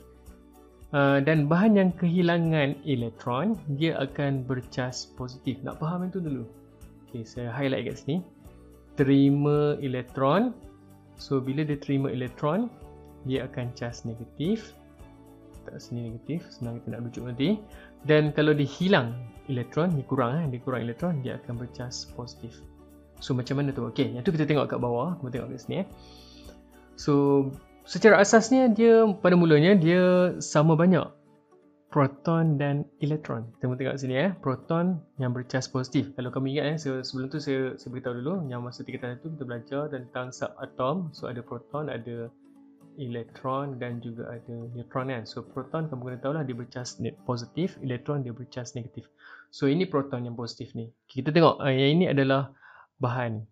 Uh, 0.93 1.25
dan 1.25 1.49
bahan 1.49 1.73
yang 1.73 1.89
kehilangan 1.97 2.77
elektron 2.85 3.57
dia 3.81 3.97
akan 3.97 4.45
bercas 4.45 5.09
positif. 5.17 5.57
Nak 5.65 5.81
faham 5.81 6.05
itu 6.05 6.21
dulu. 6.21 6.45
Okey, 7.09 7.25
saya 7.25 7.49
highlight 7.49 7.89
kat 7.89 7.97
sini. 8.05 8.17
Terima 9.01 9.81
elektron. 9.81 10.53
So 11.17 11.41
bila 11.41 11.65
dia 11.65 11.81
terima 11.81 12.13
elektron, 12.13 12.69
dia 13.29 13.47
akan 13.47 13.73
cas 13.75 14.03
negatif. 14.05 14.75
Tak 15.63 15.79
sini 15.79 16.11
negatif, 16.11 16.43
senang 16.51 16.83
kita 16.83 16.99
nak 16.99 17.01
rujuk 17.07 17.23
nanti. 17.23 17.55
Dan 18.03 18.35
kalau 18.35 18.51
dia 18.51 18.67
hilang 18.67 19.15
elektron, 19.47 19.95
dia 19.95 20.03
kurang 20.03 20.43
eh, 20.43 20.47
dia 20.51 20.59
kurang 20.59 20.83
elektron, 20.83 21.23
dia 21.23 21.39
akan 21.39 21.55
bercas 21.63 22.11
positif. 22.19 22.59
So 23.23 23.31
macam 23.39 23.63
mana 23.63 23.71
tu? 23.71 23.87
Okey, 23.87 24.19
yang 24.19 24.27
tu 24.27 24.35
kita 24.35 24.43
tengok 24.43 24.67
kat 24.67 24.83
bawah, 24.83 25.15
kita 25.23 25.39
tengok 25.39 25.49
kat 25.55 25.61
sini 25.63 25.77
eh. 25.87 25.87
So 26.99 27.15
secara 27.87 28.19
asasnya 28.19 28.75
dia 28.75 29.07
pada 29.23 29.39
mulanya 29.39 29.79
dia 29.79 30.35
sama 30.43 30.75
banyak 30.75 31.07
proton 31.93 32.57
dan 32.57 32.89
elektron. 33.05 33.47
Tengok 33.61 33.77
tengok 33.77 33.95
sini 34.01 34.17
eh, 34.17 34.33
proton 34.41 34.99
yang 35.21 35.37
bercas 35.37 35.69
positif. 35.69 36.11
Kalau 36.17 36.33
kamu 36.33 36.57
ingat 36.57 36.65
eh, 36.75 36.77
sebelum 37.05 37.29
tu 37.29 37.39
saya 37.39 37.77
saya 37.77 37.93
beritahu 37.93 38.19
dulu 38.19 38.49
yang 38.49 38.65
masa 38.65 38.83
tingkatan 38.83 39.21
itu 39.21 39.29
kita 39.37 39.45
belajar 39.45 39.83
tentang 39.93 40.33
subatom. 40.33 41.13
So 41.13 41.29
ada 41.29 41.45
proton, 41.45 41.93
ada 41.93 42.33
elektron 43.01 43.81
dan 43.81 44.03
juga 44.03 44.29
ada 44.29 44.57
neutron 44.73 45.09
kan. 45.09 45.25
So 45.25 45.45
proton 45.45 45.89
kamu 45.89 46.03
kena 46.13 46.19
tahu 46.21 46.33
lah 46.37 46.45
dia 46.45 46.57
bercas 46.57 46.99
positif, 47.25 47.77
elektron 47.81 48.25
dia 48.25 48.35
bercas 48.35 48.77
negatif. 48.77 49.09
So 49.53 49.69
ini 49.69 49.85
proton 49.85 50.25
yang 50.25 50.37
positif 50.37 50.73
ni. 50.73 50.93
Kita 51.09 51.33
tengok 51.33 51.61
uh, 51.61 51.73
yang 51.73 52.01
ini 52.01 52.07
adalah 52.09 52.53
bahan 52.99 53.45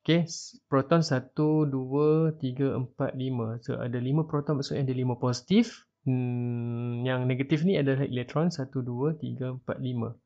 Okay, 0.00 0.24
proton 0.72 1.04
1, 1.04 1.36
2, 1.36 2.32
3, 2.40 2.72
4, 2.96 3.20
5. 3.20 3.60
So 3.60 3.76
ada 3.76 4.00
5 4.00 4.24
proton 4.24 4.56
maksudnya 4.56 4.88
ada 4.88 4.96
5 4.96 5.20
positif. 5.20 5.84
Hmm, 6.08 7.04
yang 7.04 7.28
negatif 7.28 7.68
ni 7.68 7.76
adalah 7.76 8.08
elektron 8.08 8.48
1, 8.48 8.72
2, 8.72 9.20
3, 9.20 9.60
4, 9.60 9.76
5. 9.76 10.16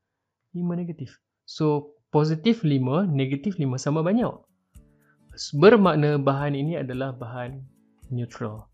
5 0.54 0.78
negatif. 0.78 1.18
So 1.42 1.98
positif 2.14 2.62
5, 2.62 3.10
negatif 3.10 3.58
5 3.58 3.74
sama 3.74 4.06
banyak. 4.06 4.30
Bermakna 5.58 6.22
bahan 6.22 6.54
ini 6.54 6.78
adalah 6.78 7.10
bahan 7.10 7.58
neutral. 8.14 8.70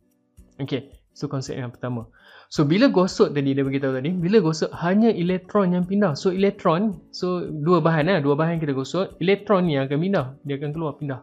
Okay, 0.61 0.92
so 1.16 1.25
konsep 1.25 1.56
yang 1.56 1.73
pertama. 1.73 2.04
So 2.50 2.66
bila 2.66 2.90
gosok 2.90 3.30
tadi 3.30 3.54
dia 3.54 3.62
beritahu 3.62 3.94
tadi, 3.94 4.11
bila 4.11 4.42
gosok 4.42 4.75
hanya 4.82 5.14
elektron 5.14 5.70
yang 5.70 5.87
pindah. 5.87 6.18
So 6.18 6.35
elektron, 6.35 6.99
so 7.14 7.47
dua 7.47 7.78
bahan 7.78 8.11
lah, 8.11 8.18
dua 8.18 8.35
bahan 8.35 8.59
kita 8.59 8.75
gosok, 8.75 9.16
elektron 9.23 9.70
ni 9.70 9.78
yang 9.78 9.87
akan 9.87 9.99
pindah, 10.02 10.26
dia 10.42 10.59
akan 10.59 10.70
keluar 10.75 10.99
pindah. 10.99 11.23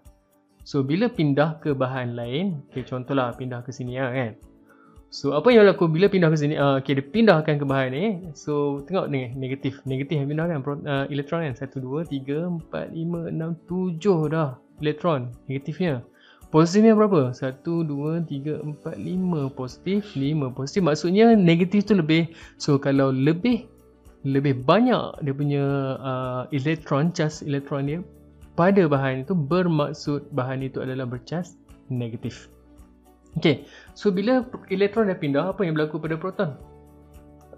So 0.63 0.87
bila 0.87 1.11
pindah 1.11 1.59
ke 1.59 1.75
bahan 1.75 2.15
lain, 2.15 2.63
okay, 2.71 2.87
contohlah 2.87 3.35
pindah 3.35 3.59
ke 3.63 3.75
sini 3.75 3.99
lah 3.99 4.11
kan. 4.15 4.39
So 5.07 5.35
apa 5.35 5.51
yang 5.51 5.63
berlaku 5.67 5.87
bila 5.87 6.07
pindah 6.11 6.31
ke 6.31 6.37
sini, 6.39 6.55
uh, 6.59 6.79
okay, 6.79 6.95
dia 6.95 7.03
pindahkan 7.03 7.59
ke 7.59 7.65
bahan 7.67 7.95
ni, 7.95 8.05
so 8.35 8.83
tengok 8.87 9.07
ni 9.07 9.31
negatif, 9.35 9.79
negatif 9.87 10.19
yang 10.19 10.31
pindah 10.31 10.45
kan, 10.51 10.59
uh, 10.63 11.05
elektron 11.07 11.43
kan, 11.47 11.55
1, 11.55 11.75
2, 11.79 12.07
3, 12.07 12.71
4, 12.71 12.91
5, 12.91 13.35
6, 13.35 13.99
7 13.99 14.31
dah 14.31 14.49
elektron 14.79 15.31
negatifnya. 15.47 16.03
Positifnya 16.47 16.95
berapa? 16.95 17.35
1, 17.35 17.59
2, 17.59 18.23
3, 18.23 18.63
4, 18.63 18.95
5 18.95 19.51
positif 19.51 20.15
5 20.15 20.55
positif. 20.55 20.81
Maksudnya 20.83 21.35
negatif 21.35 21.91
tu 21.91 21.99
lebih 21.99 22.31
So 22.55 22.79
kalau 22.79 23.11
lebih 23.11 23.67
Lebih 24.23 24.63
banyak 24.63 25.27
dia 25.27 25.33
punya 25.35 25.65
uh, 25.99 26.41
elektron 26.55 27.11
Cas 27.11 27.43
elektron 27.43 27.91
dia 27.91 27.99
Pada 28.55 28.87
bahan 28.87 29.27
itu 29.27 29.35
Bermaksud 29.35 30.31
bahan 30.31 30.63
itu 30.63 30.79
adalah 30.79 31.03
bercas 31.03 31.59
negatif. 31.91 32.47
Okay 33.35 33.67
So 33.91 34.07
bila 34.07 34.47
elektron 34.71 35.11
dah 35.11 35.19
pindah 35.19 35.51
Apa 35.51 35.67
yang 35.67 35.75
berlaku 35.75 35.99
pada 35.99 36.15
proton? 36.15 36.55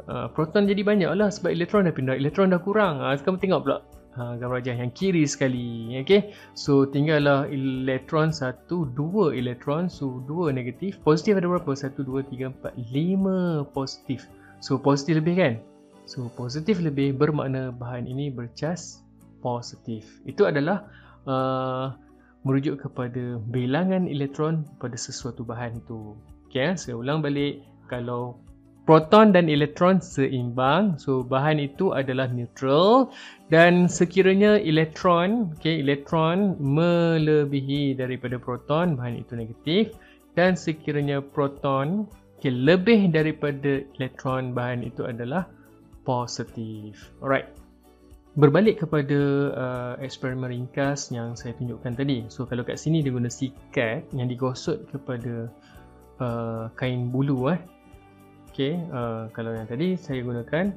Uh, 0.09 0.25
proton 0.33 0.65
jadi 0.65 0.81
banyak 0.81 1.13
lah 1.13 1.29
Sebab 1.29 1.53
elektron 1.53 1.85
dah 1.85 1.93
pindah. 1.93 2.17
Elektron 2.17 2.49
dah 2.49 2.57
kurang. 2.57 3.05
Uh, 3.05 3.13
Sekarang 3.13 3.37
tengok 3.37 3.61
pula 3.69 3.77
ha, 4.19 4.35
gambar 4.35 4.59
rajah 4.59 4.75
yang 4.75 4.91
kiri 4.91 5.23
sekali. 5.23 5.95
Okay? 6.03 6.35
so 6.51 6.83
tinggallah 6.83 7.47
elektron 7.47 8.35
satu 8.35 8.91
dua 8.91 9.31
elektron 9.31 9.87
so 9.87 10.19
dua 10.27 10.51
negatif. 10.51 10.99
Positif 11.01 11.39
ada 11.39 11.47
berapa? 11.47 11.71
Satu 11.71 12.03
dua 12.03 12.21
tiga 12.27 12.51
empat 12.51 12.75
lima 12.91 13.63
positif. 13.71 14.27
So 14.59 14.75
positif 14.75 15.23
lebih 15.23 15.35
kan? 15.39 15.53
So 16.03 16.27
positif 16.35 16.83
lebih 16.83 17.15
bermakna 17.15 17.71
bahan 17.71 18.03
ini 18.05 18.27
bercas 18.27 18.99
positif. 19.39 20.19
Itu 20.27 20.43
adalah 20.51 20.83
uh, 21.23 21.95
merujuk 22.43 22.83
kepada 22.83 23.39
bilangan 23.47 24.11
elektron 24.11 24.67
pada 24.83 24.99
sesuatu 24.99 25.47
bahan 25.47 25.79
itu 25.79 26.19
okay, 26.49 26.75
saya 26.75 26.97
ulang 26.97 27.21
balik. 27.21 27.61
Kalau 27.85 28.41
proton 28.89 29.29
dan 29.29 29.45
elektron 29.45 30.01
seimbang. 30.01 30.97
So 30.97 31.21
bahan 31.21 31.61
itu 31.61 31.93
adalah 31.93 32.25
neutral 32.33 33.13
dan 33.53 33.85
sekiranya 33.85 34.57
elektron, 34.57 35.53
okay, 35.53 35.85
elektron 35.85 36.57
melebihi 36.57 37.93
daripada 37.93 38.41
proton, 38.41 38.97
bahan 38.97 39.21
itu 39.21 39.37
negatif 39.37 39.93
dan 40.33 40.57
sekiranya 40.57 41.21
proton 41.21 42.09
Okay, 42.39 42.55
lebih 42.55 43.11
daripada 43.11 43.83
elektron 43.99 44.55
bahan 44.55 44.87
itu 44.87 45.03
adalah 45.03 45.43
positif. 46.07 47.11
Alright. 47.19 47.51
Berbalik 48.39 48.79
kepada 48.79 49.19
uh, 49.51 49.93
eksperimen 49.99 50.47
ringkas 50.47 51.11
yang 51.11 51.35
saya 51.35 51.51
tunjukkan 51.59 51.99
tadi. 51.99 52.23
So, 52.31 52.47
kalau 52.47 52.63
kat 52.63 52.79
sini 52.79 53.03
dia 53.03 53.11
guna 53.11 53.27
sikat 53.27 54.07
yang 54.15 54.31
digosok 54.31 54.87
kepada 54.87 55.51
uh, 56.23 56.71
kain 56.79 57.11
bulu. 57.11 57.51
Eh. 57.51 57.59
Okay, 58.59 58.75
uh, 58.91 59.31
kalau 59.31 59.55
yang 59.55 59.71
tadi 59.71 59.95
saya 59.95 60.19
gunakan 60.19 60.75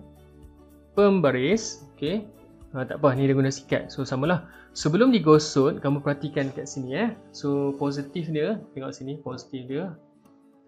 pembaris. 0.95 1.83
Okay. 1.99 2.23
Uh, 2.71 2.87
tak 2.87 3.03
apa, 3.03 3.11
ni 3.19 3.27
dia 3.27 3.35
guna 3.35 3.51
sikat. 3.51 3.91
So, 3.91 4.07
samalah. 4.07 4.47
Sebelum 4.71 5.11
digosok, 5.11 5.83
kamu 5.83 5.99
perhatikan 5.99 6.55
kat 6.55 6.71
sini. 6.71 6.95
Eh. 6.95 7.11
So, 7.35 7.75
positif 7.83 8.31
dia. 8.31 8.63
Tengok 8.79 8.95
sini, 8.95 9.19
positif 9.19 9.67
dia. 9.67 9.99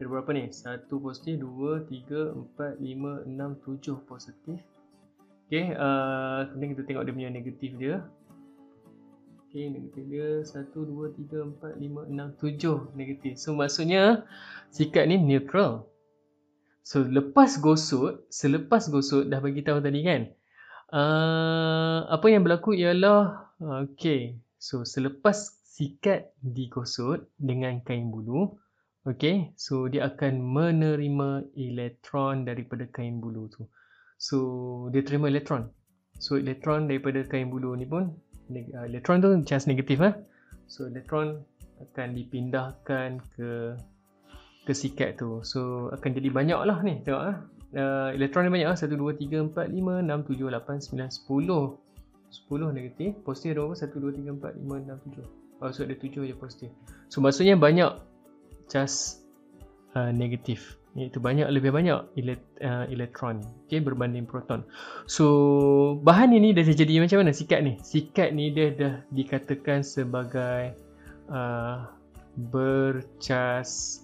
Ada 0.02 0.10
berapa 0.10 0.26
ni? 0.34 0.50
Satu 0.50 0.98
positif, 0.98 1.38
dua, 1.38 1.86
tiga, 1.86 2.34
empat, 2.34 2.82
lima, 2.82 3.22
enam, 3.30 3.62
tujuh 3.62 3.94
positif. 4.10 4.58
Okay, 5.46 5.70
uh, 5.70 6.50
kemudian 6.50 6.74
kita 6.74 6.82
tengok 6.82 7.02
dia 7.06 7.14
punya 7.14 7.30
negatif 7.30 7.70
dia. 7.78 8.02
Okay, 9.46 9.70
negatif 9.70 10.02
dia 10.10 10.42
satu, 10.42 10.82
dua, 10.82 11.14
tiga, 11.14 11.46
empat, 11.46 11.78
lima, 11.78 12.10
enam, 12.10 12.34
tujuh 12.42 12.90
negatif. 12.98 13.38
So, 13.38 13.54
maksudnya 13.54 14.26
sikat 14.74 15.06
ni 15.06 15.22
neutral. 15.22 15.93
So, 16.84 17.00
lepas 17.00 17.58
gosok, 17.64 18.28
selepas 18.28 18.92
gosok 18.92 19.32
dah 19.32 19.40
bagi 19.40 19.64
tahu 19.64 19.80
tadi 19.80 20.04
kan. 20.04 20.28
Uh, 20.92 22.04
apa 22.12 22.26
yang 22.28 22.44
berlaku 22.44 22.76
ialah, 22.76 23.50
okay, 23.88 24.36
so 24.60 24.84
selepas 24.84 25.64
sikat 25.64 26.36
digosok 26.44 27.24
dengan 27.40 27.80
kain 27.82 28.12
bulu, 28.12 28.60
Okay, 29.04 29.52
so 29.52 29.84
dia 29.84 30.08
akan 30.08 30.40
menerima 30.40 31.52
elektron 31.60 32.48
daripada 32.48 32.88
kain 32.88 33.20
bulu 33.20 33.52
tu. 33.52 33.68
So, 34.16 34.88
dia 34.96 35.04
terima 35.04 35.28
elektron. 35.28 35.68
So, 36.16 36.40
elektron 36.40 36.88
daripada 36.88 37.20
kain 37.28 37.52
bulu 37.52 37.76
ni 37.76 37.84
pun, 37.84 38.16
elektron 38.48 39.20
tu 39.20 39.36
charge 39.44 39.68
negatif 39.68 40.00
lah. 40.00 40.16
So, 40.72 40.88
elektron 40.88 41.44
akan 41.84 42.16
dipindahkan 42.16 43.20
ke 43.36 43.76
ke 44.64 44.72
sikat 44.72 45.20
tu. 45.20 45.44
So, 45.44 45.92
akan 45.92 46.10
jadi 46.16 46.28
banyak 46.32 46.60
lah 46.64 46.80
ni. 46.80 47.00
Tengok 47.04 47.22
lah. 47.22 47.36
Uh, 47.74 48.10
elektron 48.16 48.48
ni 48.48 48.52
banyak 48.52 48.68
lah. 48.72 48.78
1, 48.80 48.90
2, 48.90 48.96
3, 48.96 49.52
4, 49.52 49.70
5, 49.70 50.02
6, 50.02 50.28
7, 50.32 50.48
8, 50.50 50.80
9, 50.80 51.12
10. 51.28 51.76
10 52.34 52.76
negatif. 52.76 53.10
Positif 53.22 53.48
ada 53.54 53.60
berapa? 53.62 53.76
1, 53.76 53.94
2, 54.00 54.18
3, 54.24 54.40
4, 54.40 54.64
5, 54.64 54.90
6, 54.90 55.22
7. 55.22 55.62
Oh, 55.62 55.70
so 55.70 55.80
ada 55.86 55.94
7 55.94 56.28
je 56.28 56.34
positif. 56.34 56.70
So, 57.08 57.22
maksudnya 57.22 57.54
banyak 57.54 57.94
cas 58.66 59.22
uh, 59.94 60.10
negatif 60.10 60.80
iaitu 60.94 61.18
banyak 61.18 61.50
lebih 61.50 61.74
banyak 61.74 62.06
elek, 62.14 62.38
uh, 62.62 62.86
elektron 62.86 63.42
okey 63.66 63.82
berbanding 63.82 64.30
proton. 64.30 64.62
So 65.10 65.98
bahan 66.06 66.30
ini 66.30 66.54
dah 66.54 66.62
jadi 66.62 67.02
macam 67.02 67.26
mana 67.26 67.34
sikat 67.34 67.66
ni? 67.66 67.74
Sikat 67.82 68.30
ni 68.30 68.54
dia 68.54 68.70
dah 68.70 68.94
dikatakan 69.10 69.82
sebagai 69.82 70.78
uh, 71.26 71.90
bercas 72.38 74.00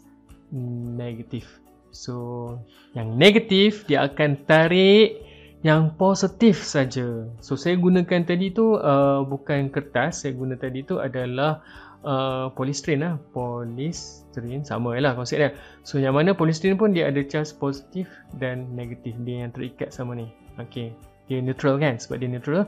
negatif. 0.53 1.47
So 1.91 2.59
yang 2.95 3.19
negatif 3.19 3.87
dia 3.87 4.07
akan 4.07 4.47
tarik 4.47 5.27
yang 5.61 5.93
positif 5.99 6.63
saja. 6.65 7.29
So 7.45 7.59
saya 7.59 7.77
gunakan 7.77 8.25
tadi 8.25 8.55
tu 8.55 8.81
uh, 8.81 9.27
bukan 9.27 9.69
kertas, 9.69 10.25
saya 10.25 10.33
guna 10.33 10.57
tadi 10.57 10.87
tu 10.87 10.97
adalah 11.03 11.61
uh, 12.07 12.49
polystyrene 12.55 13.03
lah. 13.05 13.15
Polystyrene 13.35 14.65
sama 14.65 14.97
lah 14.97 15.13
konsep 15.19 15.37
dia. 15.37 15.51
So 15.85 16.01
yang 16.01 16.17
mana 16.17 16.33
polystyrene 16.33 16.81
pun 16.81 16.97
dia 16.97 17.11
ada 17.11 17.21
charge 17.27 17.53
positif 17.59 18.09
dan 18.39 18.73
negatif. 18.73 19.15
Dia 19.27 19.47
yang 19.47 19.53
terikat 19.53 19.93
sama 19.93 20.17
ni. 20.17 20.31
Ok 20.57 20.95
dia 21.31 21.39
neutral 21.39 21.79
kan? 21.79 21.95
Sebab 21.95 22.19
dia 22.19 22.27
neutral. 22.27 22.67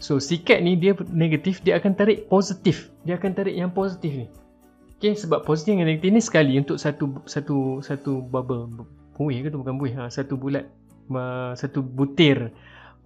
So 0.00 0.16
sikat 0.16 0.64
ni 0.64 0.80
dia 0.80 0.96
negatif 1.12 1.60
dia 1.60 1.76
akan 1.76 1.92
tarik 1.92 2.30
positif. 2.32 2.88
Dia 3.04 3.20
akan 3.20 3.36
tarik 3.36 3.52
yang 3.52 3.74
positif 3.74 4.14
ni 4.14 4.28
ok 4.98 5.14
sebab 5.14 5.46
positif 5.46 5.78
dan 5.78 5.86
negatif 5.86 6.10
ni 6.10 6.18
sekali 6.18 6.58
untuk 6.58 6.74
satu 6.74 7.22
satu 7.22 7.78
satu 7.86 8.18
bubble 8.18 8.66
buih 9.14 9.46
ke 9.46 9.48
tu? 9.54 9.62
Bukan 9.62 9.78
buih 9.78 9.94
ha, 9.94 10.10
satu 10.10 10.34
bulat 10.34 10.66
uh, 11.14 11.54
satu 11.54 11.86
butir 11.86 12.50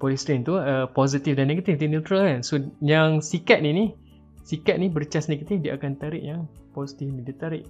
polystyrene 0.00 0.44
tu 0.44 0.57
uh, 0.57 0.88
positif 0.88 1.37
dan 1.37 1.52
negatif 1.52 1.76
dia 1.76 1.92
neutral 1.92 2.24
kan? 2.24 2.40
So 2.40 2.61
yang 2.81 3.20
sikat 3.20 3.61
ni 3.61 3.76
ni 3.76 3.85
sikat 4.48 4.81
ni 4.81 4.88
bercas 4.88 5.28
negatif 5.28 5.61
dia 5.61 5.76
akan 5.76 6.00
tarik 6.00 6.24
yang 6.24 6.48
positif 6.72 7.12
ni. 7.12 7.20
Dia 7.28 7.37
tarik 7.37 7.64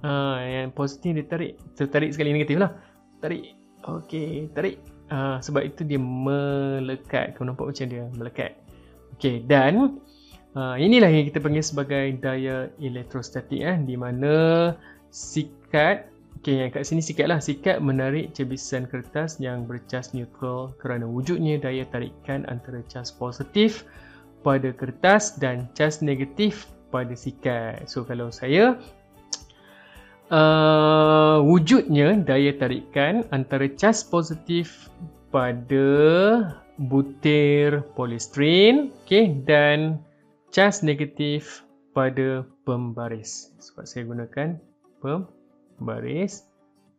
ha, 0.00 0.40
yang 0.40 0.72
positif 0.72 1.12
dia 1.12 1.26
tarik 1.28 1.60
tertarik 1.76 2.16
sekali 2.16 2.32
negatif 2.32 2.56
lah. 2.56 2.72
Tarik 3.20 3.52
ok 3.84 4.12
tarik. 4.56 4.80
Ha, 5.08 5.40
sebab 5.40 5.64
itu 5.64 5.84
dia 5.88 6.00
melekat. 6.00 7.36
Kau 7.36 7.44
nampak 7.44 7.68
macam 7.68 7.84
dia 7.84 8.08
melekat. 8.16 8.56
Ok 9.16 9.44
dan 9.44 10.00
ha, 10.54 10.78
inilah 10.78 11.10
yang 11.10 11.26
kita 11.28 11.42
panggil 11.42 11.64
sebagai 11.64 12.16
daya 12.20 12.70
elektrostatik 12.78 13.60
eh, 13.60 13.76
di 13.82 13.98
mana 13.98 14.72
sikat 15.10 16.08
ok 16.38 16.46
yang 16.54 16.70
kat 16.70 16.86
sini 16.86 17.02
sikat 17.02 17.26
lah 17.26 17.42
sikat 17.42 17.82
menarik 17.82 18.30
cebisan 18.30 18.86
kertas 18.86 19.42
yang 19.42 19.66
bercas 19.66 20.14
neutral 20.14 20.70
kerana 20.78 21.02
wujudnya 21.02 21.58
daya 21.58 21.82
tarikan 21.90 22.46
antara 22.46 22.78
cas 22.86 23.10
positif 23.10 23.82
pada 24.46 24.70
kertas 24.70 25.34
dan 25.42 25.66
cas 25.74 25.98
negatif 25.98 26.70
pada 26.94 27.10
sikat. 27.12 27.90
So 27.90 28.06
kalau 28.06 28.30
saya 28.30 28.78
uh, 30.30 31.42
wujudnya 31.42 32.22
daya 32.22 32.54
tarikan 32.54 33.26
antara 33.34 33.66
cas 33.74 34.06
positif 34.06 34.86
pada 35.34 35.90
butir 36.78 37.82
polystyrene 37.98 38.94
okay, 39.02 39.34
dan 39.42 39.98
cas 40.54 40.80
negatif 40.84 41.64
pada 41.92 42.44
pembaris. 42.64 43.52
Sebab 43.60 43.84
saya 43.84 44.02
gunakan 44.06 44.48
pembaris. 45.02 46.46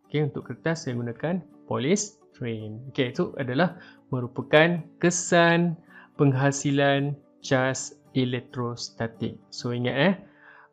Okay, 0.10 0.26
untuk 0.26 0.50
kertas 0.50 0.86
saya 0.86 0.98
gunakan 0.98 1.46
polystyrene. 1.70 2.82
Okay, 2.90 3.14
itu 3.14 3.34
adalah 3.38 3.78
merupakan 4.10 4.82
kesan 4.98 5.78
penghasilan 6.18 7.14
cas 7.46 7.94
elektrostatik. 8.18 9.38
So 9.54 9.70
ingat 9.70 9.96
eh 9.96 10.16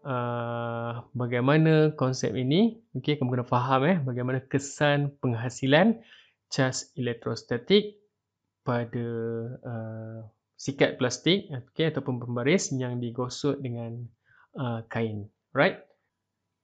uh, 0.06 1.04
bagaimana 1.12 1.92
konsep 1.98 2.32
ini 2.32 2.80
okey 2.96 3.20
kamu 3.20 3.38
kena 3.38 3.46
faham 3.46 3.82
eh 3.84 3.98
bagaimana 4.00 4.40
kesan 4.46 5.12
penghasilan 5.20 6.00
cas 6.48 6.94
elektrostatik 6.94 7.98
pada 8.62 9.08
uh, 9.62 10.18
sikat 10.56 10.96
plastik 10.96 11.52
okey 11.52 11.92
ataupun 11.92 12.20
pembaris 12.20 12.72
yang 12.72 12.98
digosok 12.98 13.60
dengan 13.60 14.08
uh, 14.56 14.82
kain. 14.88 15.28
Right? 15.52 15.80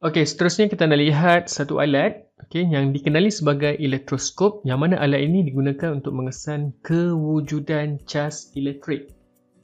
Okey, 0.02 0.26
seterusnya 0.26 0.66
kita 0.66 0.90
nak 0.90 0.98
lihat 0.98 1.42
satu 1.46 1.78
alat 1.78 2.26
okey 2.48 2.66
yang 2.66 2.90
dikenali 2.90 3.31
sebagai 3.31 3.76
elektroskop 3.78 4.66
yang 4.66 4.83
mana 4.83 4.98
alat 4.98 5.22
ini 5.22 5.46
digunakan 5.46 5.94
untuk 5.94 6.16
mengesan 6.16 6.74
kewujudan 6.83 8.02
cas 8.02 8.50
elektrik. 8.59 9.12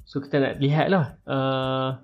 So 0.08 0.24
kita 0.24 0.40
nak 0.40 0.54
lihat 0.64 0.88
lah 0.88 1.20
uh, 1.28 2.00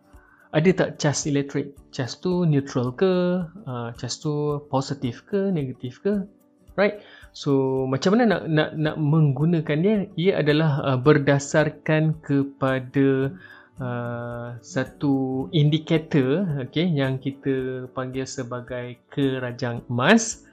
Ada 0.52 0.70
tak 0.76 0.90
cas 1.00 1.24
elektrik 1.24 1.72
Cas 1.88 2.20
tu 2.20 2.44
neutral 2.44 2.92
ke 2.92 3.40
uh, 3.64 3.96
Cas 3.96 4.20
tu 4.20 4.60
positif 4.68 5.24
ke 5.24 5.48
Negatif 5.48 6.04
ke 6.04 6.28
Right 6.76 7.00
So 7.34 7.84
macam 7.90 8.14
mana 8.14 8.30
nak 8.30 8.42
nak 8.46 8.70
nak 8.78 8.96
menggunakan 8.96 9.78
dia 9.82 9.96
Ia 10.14 10.32
adalah 10.38 10.70
uh, 10.86 10.98
berdasarkan 11.02 12.22
kepada 12.22 13.34
uh, 13.82 14.54
Satu 14.62 15.46
indikator 15.50 16.46
okay, 16.62 16.86
Yang 16.86 17.26
kita 17.26 17.54
panggil 17.90 18.22
sebagai 18.22 19.02
kerajang 19.10 19.82
emas 19.90 20.46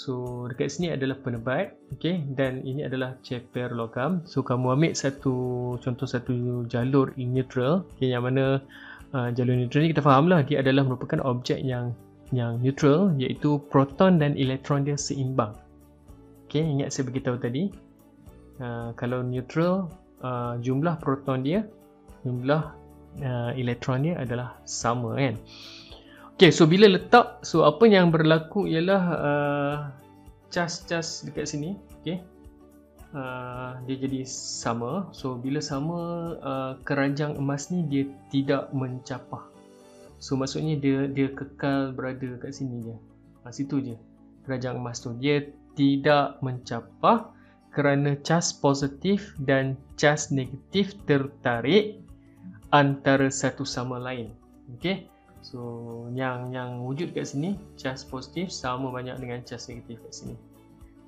So 0.00 0.46
dekat 0.46 0.70
sini 0.70 0.94
adalah 0.94 1.18
penebat 1.18 1.74
okay? 1.90 2.22
dan 2.22 2.62
ini 2.62 2.86
adalah 2.86 3.18
ceper 3.26 3.74
logam. 3.74 4.22
So 4.24 4.40
kamu 4.46 4.78
ambil 4.78 4.92
satu 4.94 5.34
contoh 5.82 6.06
satu 6.06 6.64
jalur 6.70 7.10
neutral 7.18 7.84
okay, 7.98 8.14
yang 8.14 8.22
mana 8.24 8.62
uh, 9.12 9.28
jalur 9.34 9.58
neutral 9.58 9.82
ni 9.82 9.90
kita 9.90 10.00
faham 10.00 10.30
lah 10.30 10.46
dia 10.46 10.62
adalah 10.62 10.86
merupakan 10.86 11.20
objek 11.26 11.58
yang 11.60 11.92
yang 12.30 12.62
neutral 12.62 13.10
iaitu 13.18 13.58
proton 13.68 14.22
dan 14.22 14.38
elektron 14.38 14.86
dia 14.86 14.94
seimbang. 14.94 15.52
Okay, 16.50 16.66
ingat 16.66 16.90
saya 16.90 17.06
beritahu 17.06 17.38
tadi 17.38 17.70
uh, 18.58 18.90
kalau 18.98 19.22
neutral 19.22 19.86
uh, 20.18 20.58
jumlah 20.58 20.98
proton 20.98 21.46
dia 21.46 21.62
jumlah 22.26 22.74
uh, 23.22 23.54
elektron 23.54 24.02
dia 24.02 24.18
adalah 24.18 24.58
sama 24.66 25.14
kan. 25.14 25.38
Okay, 26.34 26.50
so 26.50 26.66
bila 26.66 26.90
letak, 26.90 27.38
so 27.46 27.62
apa 27.62 27.86
yang 27.86 28.10
berlaku 28.10 28.66
ialah 28.66 29.02
uh, 29.14 29.76
cas-cas 30.50 31.22
dekat 31.22 31.46
sini, 31.46 31.78
okay, 32.02 32.18
uh, 33.14 33.78
dia 33.86 33.96
jadi 34.02 34.26
sama. 34.26 35.06
So 35.14 35.38
bila 35.38 35.62
sama, 35.62 35.98
uh, 36.42 36.72
keranjang 36.82 37.38
emas 37.38 37.70
ni 37.70 37.86
dia 37.86 38.10
tidak 38.34 38.74
mencapah. 38.74 39.46
So 40.18 40.34
maksudnya 40.34 40.80
dia 40.82 41.06
dia 41.06 41.30
kekal 41.30 41.94
berada 41.94 42.42
kat 42.42 42.58
sini 42.58 42.90
je. 42.90 42.96
Ha, 43.46 43.54
situ 43.54 43.78
je. 43.78 43.94
kerajaan 44.48 44.80
emas 44.80 44.98
tu. 44.98 45.12
Dia 45.14 45.44
tidak 45.74 46.42
mencapah 46.42 47.30
kerana 47.70 48.18
cas 48.18 48.50
positif 48.50 49.34
dan 49.38 49.78
cas 49.94 50.34
negatif 50.34 50.98
tertarik 51.06 52.02
antara 52.74 53.30
satu 53.30 53.62
sama 53.62 53.98
lain. 53.98 54.34
Okey. 54.78 55.06
So 55.40 55.58
yang 56.12 56.52
yang 56.52 56.84
wujud 56.84 57.16
kat 57.16 57.30
sini 57.30 57.56
cas 57.78 58.04
positif 58.04 58.52
sama 58.52 58.92
banyak 58.92 59.16
dengan 59.18 59.40
cas 59.46 59.70
negatif 59.70 60.02
kat 60.02 60.12
sini. 60.12 60.36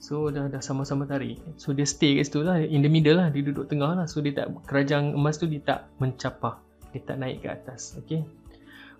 So 0.02 0.30
dah 0.34 0.50
dah 0.50 0.62
sama-sama 0.62 1.06
tarik. 1.06 1.38
So 1.58 1.70
dia 1.70 1.86
stay 1.86 2.18
kat 2.18 2.26
situ 2.30 2.42
lah 2.42 2.58
in 2.58 2.82
the 2.82 2.90
middle 2.90 3.18
lah 3.18 3.30
dia 3.30 3.42
duduk 3.42 3.70
tengah 3.70 3.94
lah. 3.94 4.06
So 4.10 4.22
dia 4.22 4.34
tak 4.34 4.50
kerajaan 4.66 5.14
emas 5.14 5.38
tu 5.38 5.46
dia 5.46 5.62
tak 5.62 5.90
mencapah. 6.02 6.58
Dia 6.90 7.00
tak 7.06 7.16
naik 7.22 7.46
ke 7.46 7.48
atas. 7.50 7.98
Okey. 8.02 8.41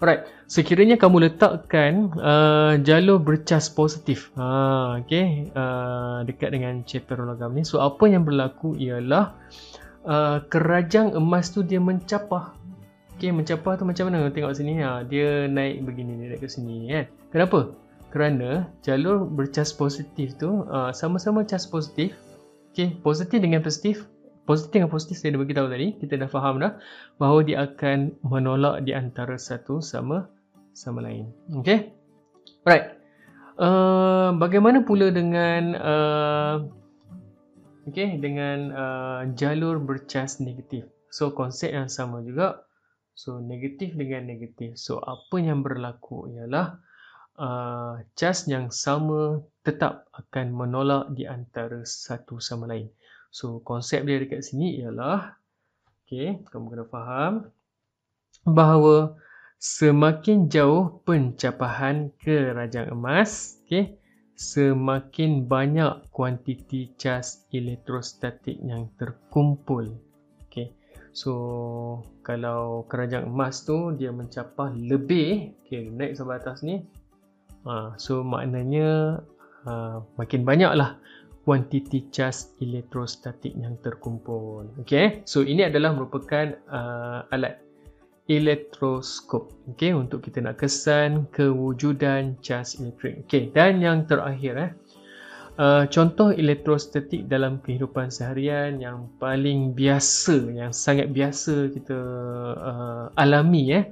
Alright, 0.02 0.26
sekiranya 0.50 0.98
kamu 0.98 1.30
letakkan 1.30 2.10
uh, 2.18 2.74
jalur 2.82 3.22
bercas 3.22 3.70
positif 3.70 4.34
uh, 4.34 4.98
okay, 4.98 5.46
uh, 5.54 6.26
dekat 6.26 6.50
dengan 6.50 6.82
chapter 6.82 7.22
logam 7.22 7.54
ni, 7.54 7.62
so 7.62 7.78
apa 7.78 8.10
yang 8.10 8.26
berlaku 8.26 8.74
ialah 8.74 9.38
uh, 10.02 10.42
kerajang 10.50 11.14
emas 11.14 11.54
tu 11.54 11.62
dia 11.62 11.78
mencapah. 11.78 12.50
Okay, 13.14 13.30
mencapah 13.30 13.78
tu 13.78 13.86
macam 13.86 14.10
mana? 14.10 14.26
Tengok 14.26 14.50
sini, 14.58 14.82
ha, 14.82 15.06
dia 15.06 15.46
naik 15.46 15.86
begini, 15.86 16.18
dia 16.18 16.34
naik 16.34 16.42
ke 16.42 16.50
sini. 16.50 16.90
Kan? 16.90 17.06
Kenapa? 17.30 17.70
Kerana 18.10 18.66
jalur 18.82 19.22
bercas 19.22 19.70
positif 19.70 20.34
tu 20.34 20.66
uh, 20.66 20.90
sama-sama 20.90 21.46
cas 21.46 21.62
positif. 21.62 22.18
Okay, 22.74 22.90
positif 23.06 23.38
dengan 23.38 23.62
positif 23.62 24.10
positif 24.42 24.74
dengan 24.74 24.90
positif 24.90 25.16
saya 25.22 25.35
dah 25.35 25.40
beritahu 25.42 25.68
tadi. 25.70 25.88
Kita 25.98 26.14
dah 26.18 26.31
faham 26.31 26.59
dah 26.59 26.78
bahawa 27.18 27.46
dia 27.46 27.62
akan 27.66 28.18
menolak 28.26 28.83
di 28.83 28.92
antara 28.94 29.38
satu 29.38 29.78
sama 29.78 30.26
sama 30.74 31.05
lain. 31.05 31.31
Okey? 31.62 31.92
Alright. 32.66 32.98
Uh, 33.61 34.35
bagaimana 34.40 34.83
pula 34.83 35.12
dengan 35.12 35.76
uh, 35.76 36.57
okey 37.87 38.18
dengan 38.18 38.59
uh, 38.72 39.20
jalur 39.37 39.78
bercas 39.78 40.42
negatif? 40.42 40.88
So 41.12 41.31
konsep 41.37 41.70
yang 41.70 41.92
sama 41.92 42.24
juga. 42.24 42.66
So 43.12 43.38
negatif 43.38 43.94
dengan 43.94 44.26
negatif. 44.26 44.81
So 44.81 44.98
apa 44.98 45.37
yang 45.38 45.61
berlaku 45.61 46.33
ialah 46.33 46.81
uh, 47.37 48.00
cas 48.16 48.48
yang 48.48 48.72
sama 48.72 49.44
tetap 49.62 50.09
akan 50.16 50.50
menolak 50.50 51.12
di 51.14 51.28
antara 51.28 51.85
satu 51.87 52.42
sama 52.42 52.66
lain 52.66 52.90
So 53.33 53.64
konsep 53.64 54.05
dia 54.05 54.21
dekat 54.21 54.45
sini 54.45 54.85
ialah 54.85 55.40
okay, 56.05 56.45
kamu 56.53 56.68
kena 56.68 56.87
faham 56.92 57.33
bahawa 58.45 59.16
semakin 59.57 60.53
jauh 60.53 61.01
pencapahan 61.09 62.12
ke 62.21 62.53
rajang 62.53 62.92
emas, 62.92 63.57
okay, 63.64 63.97
semakin 64.37 65.49
banyak 65.49 66.12
kuantiti 66.12 66.92
cas 67.01 67.49
elektrostatik 67.57 68.61
yang 68.61 68.92
terkumpul. 69.01 69.97
Okay. 70.51 70.77
So 71.16 71.33
kalau 72.21 72.85
kerajang 72.85 73.33
emas 73.33 73.64
tu 73.64 73.97
dia 73.97 74.12
mencapah 74.12 74.77
lebih, 74.77 75.57
okay, 75.64 75.88
naik 75.88 76.21
sampai 76.21 76.37
atas 76.37 76.61
ni, 76.61 76.85
ha, 77.64 77.97
so 77.97 78.21
maknanya 78.21 79.23
ha, 79.64 80.05
makin 80.21 80.45
banyaklah 80.45 81.01
kuantiti 81.42 82.07
cas 82.14 82.55
elektrostatik 82.62 83.50
yang 83.59 83.74
terkumpul. 83.83 84.70
Okey, 84.83 85.26
so 85.26 85.42
ini 85.42 85.66
adalah 85.66 85.90
merupakan 85.94 86.55
uh, 86.70 87.26
alat 87.35 87.59
elektroskop. 88.31 89.50
Okey, 89.74 89.90
untuk 89.90 90.22
kita 90.22 90.38
nak 90.38 90.62
kesan 90.62 91.26
kewujudan 91.35 92.38
cas 92.38 92.78
elektrik. 92.78 93.26
Okey, 93.26 93.50
dan 93.50 93.83
yang 93.83 94.07
terakhir 94.07 94.55
eh 94.55 94.70
uh, 95.59 95.85
contoh 95.90 96.31
elektrostatik 96.31 97.26
dalam 97.26 97.59
kehidupan 97.66 98.14
seharian 98.14 98.78
yang 98.78 99.11
paling 99.18 99.74
biasa, 99.74 100.46
yang 100.55 100.70
sangat 100.70 101.11
biasa 101.11 101.74
kita 101.74 101.98
uh, 102.55 103.07
alami 103.18 103.83
eh 103.83 103.85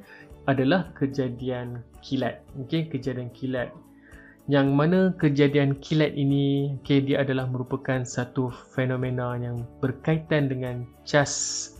adalah 0.46 0.94
kejadian 0.94 1.82
kilat. 1.98 2.46
Okey, 2.62 2.86
kejadian 2.86 3.34
kilat 3.34 3.74
yang 4.50 4.74
mana 4.74 5.14
kejadian 5.14 5.78
kilat 5.78 6.10
ini 6.18 6.74
okay, 6.82 6.98
dia 6.98 7.22
adalah 7.22 7.46
merupakan 7.46 8.02
satu 8.02 8.50
fenomena 8.74 9.38
yang 9.38 9.62
berkaitan 9.78 10.50
dengan 10.50 10.82
cas 11.06 11.70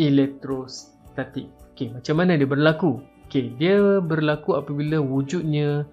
elektrostatik. 0.00 1.52
Okay, 1.76 1.92
macam 1.92 2.16
mana 2.16 2.40
dia 2.40 2.48
berlaku? 2.48 3.04
Okay, 3.28 3.52
dia 3.60 4.00
berlaku 4.00 4.56
apabila 4.56 4.96
wujudnya 4.96 5.84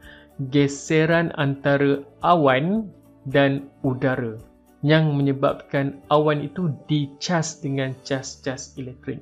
geseran 0.47 1.36
antara 1.36 2.07
awan 2.23 2.88
dan 3.27 3.67
udara 3.83 4.39
yang 4.79 5.12
menyebabkan 5.12 5.99
awan 6.07 6.39
itu 6.39 6.71
dicas 6.88 7.59
dengan 7.59 7.91
cas-cas 8.07 8.79
elektrik. 8.79 9.19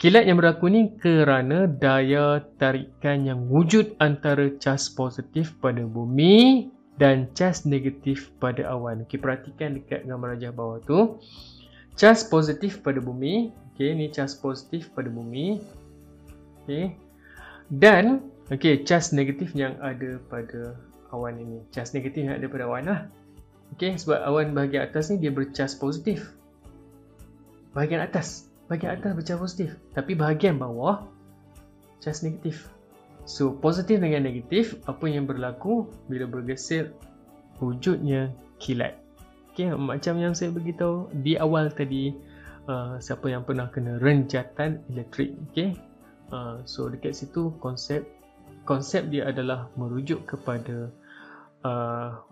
Kilat 0.00 0.24
yang 0.24 0.40
berlaku 0.40 0.72
ni 0.72 0.96
kerana 0.96 1.68
daya 1.68 2.40
tarikan 2.56 3.28
yang 3.28 3.52
wujud 3.52 4.00
antara 4.00 4.48
cas 4.56 4.88
positif 4.88 5.52
pada 5.60 5.84
bumi 5.84 6.72
dan 6.96 7.28
cas 7.36 7.68
negatif 7.68 8.32
pada 8.40 8.64
awan. 8.72 9.04
Okey, 9.04 9.20
perhatikan 9.20 9.76
dekat 9.76 10.08
gambar 10.08 10.40
rajah 10.40 10.56
bawah 10.56 10.80
tu. 10.88 11.20
Cas 12.00 12.24
positif 12.24 12.80
pada 12.80 12.96
bumi. 12.96 13.52
Okey, 13.76 13.92
ni 13.92 14.08
cas 14.08 14.32
positif 14.32 14.88
pada 14.96 15.12
bumi. 15.12 15.60
Okey. 16.64 16.96
Dan 17.68 18.24
okey, 18.48 18.88
cas 18.88 19.12
negatif 19.12 19.52
yang 19.52 19.76
ada 19.84 20.16
pada 20.32 20.80
awan 21.12 21.36
ini. 21.44 21.60
Cas 21.76 21.92
negatif 21.92 22.24
yang 22.24 22.40
ada 22.40 22.48
pada 22.48 22.64
awan 22.64 22.84
lah. 22.88 23.00
Okey, 23.76 24.00
sebab 24.00 24.24
awan 24.24 24.56
bahagian 24.56 24.88
atas 24.88 25.12
ni 25.12 25.20
dia 25.20 25.28
bercas 25.28 25.76
positif. 25.76 26.32
Bahagian 27.76 28.00
atas 28.00 28.49
bahagian 28.70 29.02
atas 29.02 29.18
bercahaya 29.18 29.42
positif 29.42 29.70
tapi 29.98 30.14
bahagian 30.14 30.54
bawah 30.54 31.02
cas 31.98 32.22
negatif 32.22 32.70
so 33.26 33.50
positif 33.58 33.98
dengan 33.98 34.22
negatif 34.22 34.78
apa 34.86 35.10
yang 35.10 35.26
berlaku 35.26 35.90
bila 36.06 36.30
bergeser 36.30 36.94
wujudnya 37.58 38.30
kilat 38.62 38.94
okay, 39.50 39.74
macam 39.74 40.22
yang 40.22 40.32
saya 40.38 40.54
beritahu 40.54 41.10
di 41.20 41.34
awal 41.34 41.68
tadi 41.74 42.14
uh, 42.70 42.96
siapa 43.02 43.26
yang 43.26 43.42
pernah 43.42 43.66
kena 43.68 43.98
renjatan 43.98 44.80
elektrik 44.88 45.34
okay? 45.50 45.74
uh, 46.30 46.62
so 46.62 46.86
dekat 46.86 47.18
situ 47.18 47.50
konsep 47.58 48.06
konsep 48.64 49.10
dia 49.10 49.28
adalah 49.28 49.66
merujuk 49.74 50.24
kepada 50.30 50.94
uh, 51.66 52.22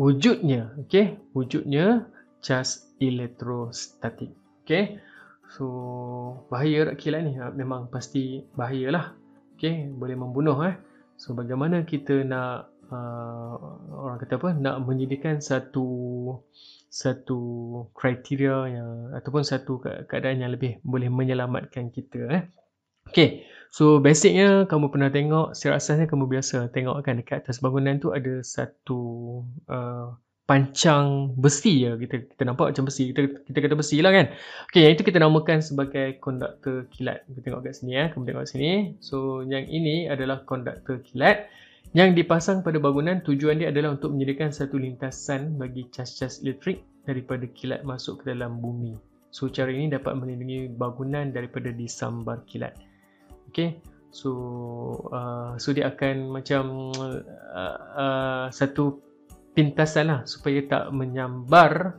wujudnya 0.00 0.72
okay? 0.80 1.20
wujudnya 1.36 2.08
cas 2.40 2.88
elektrostatik 2.98 4.32
okay? 4.64 4.98
So 5.48 5.64
bahaya 6.52 6.84
tak 6.92 7.00
kilat 7.00 7.24
ni 7.24 7.40
ah, 7.40 7.48
memang 7.52 7.88
pasti 7.88 8.44
bahayalah. 8.52 9.16
Okey, 9.56 9.90
boleh 9.96 10.16
membunuh 10.16 10.56
eh. 10.68 10.76
So 11.18 11.34
bagaimana 11.34 11.82
kita 11.82 12.22
nak 12.22 12.70
uh, 12.92 13.54
orang 13.90 14.18
kata 14.22 14.38
apa 14.38 14.48
nak 14.54 14.86
menyediakan 14.86 15.42
satu 15.42 15.88
satu 16.88 17.40
kriteria 17.92 18.56
yang 18.70 18.90
ataupun 19.12 19.44
satu 19.44 19.82
keadaan 19.82 20.40
yang 20.40 20.52
lebih 20.52 20.78
boleh 20.84 21.08
menyelamatkan 21.10 21.90
kita 21.90 22.20
eh. 22.28 22.42
Okey. 23.08 23.42
So 23.68 24.00
basicnya 24.00 24.64
kamu 24.68 24.92
pernah 24.92 25.12
tengok 25.12 25.52
secara 25.52 25.80
asasnya 25.80 26.08
kamu 26.08 26.28
biasa 26.28 26.72
tengok 26.72 27.04
kan 27.04 27.20
dekat 27.20 27.44
atas 27.44 27.60
bangunan 27.60 28.00
tu 28.00 28.12
ada 28.12 28.40
satu 28.40 29.00
uh, 29.68 30.16
pancang 30.48 31.36
besi 31.36 31.84
ya 31.84 31.92
kita 32.00 32.24
kita 32.24 32.42
nampak 32.48 32.72
macam 32.72 32.88
besi. 32.88 33.12
Kita 33.12 33.44
kita 33.44 33.58
kata 33.60 33.76
besi 33.76 34.00
lah 34.00 34.16
kan. 34.16 34.32
Okey 34.72 34.88
yang 34.88 34.92
itu 34.96 35.04
kita 35.04 35.20
namakan 35.20 35.60
sebagai 35.60 36.16
konduktor 36.24 36.88
kilat. 36.88 37.28
Kita 37.28 37.44
tengok 37.44 37.68
kat 37.68 37.76
sini 37.76 37.92
ya 37.92 38.04
kamu 38.08 38.24
tengok 38.32 38.48
sini. 38.48 38.72
So 39.04 39.44
yang 39.44 39.68
ini 39.68 40.08
adalah 40.08 40.48
konduktor 40.48 41.04
kilat. 41.04 41.52
Yang 41.92 42.24
dipasang 42.24 42.64
pada 42.64 42.80
bangunan 42.80 43.20
tujuan 43.20 43.60
dia 43.60 43.68
adalah 43.68 43.92
untuk 43.96 44.16
menyediakan 44.16 44.52
satu 44.52 44.80
lintasan 44.80 45.60
bagi 45.60 45.88
cas-cas 45.92 46.40
elektrik 46.40 46.80
daripada 47.04 47.44
kilat 47.52 47.84
masuk 47.84 48.24
ke 48.24 48.32
dalam 48.32 48.56
bumi. 48.64 48.96
So 49.28 49.52
cara 49.52 49.68
ini 49.68 49.92
dapat 49.92 50.16
melindungi 50.16 50.72
bangunan 50.72 51.28
daripada 51.28 51.68
disambar 51.76 52.40
kilat. 52.48 52.72
Okey 53.52 53.76
so 54.08 54.32
uh, 55.12 55.52
so 55.60 55.76
dia 55.76 55.92
akan 55.92 56.32
macam 56.32 56.88
uh, 56.96 57.76
uh, 57.92 58.46
satu 58.48 59.07
pintasan 59.58 60.06
lah 60.06 60.22
supaya 60.22 60.62
tak 60.70 60.94
menyambar 60.94 61.98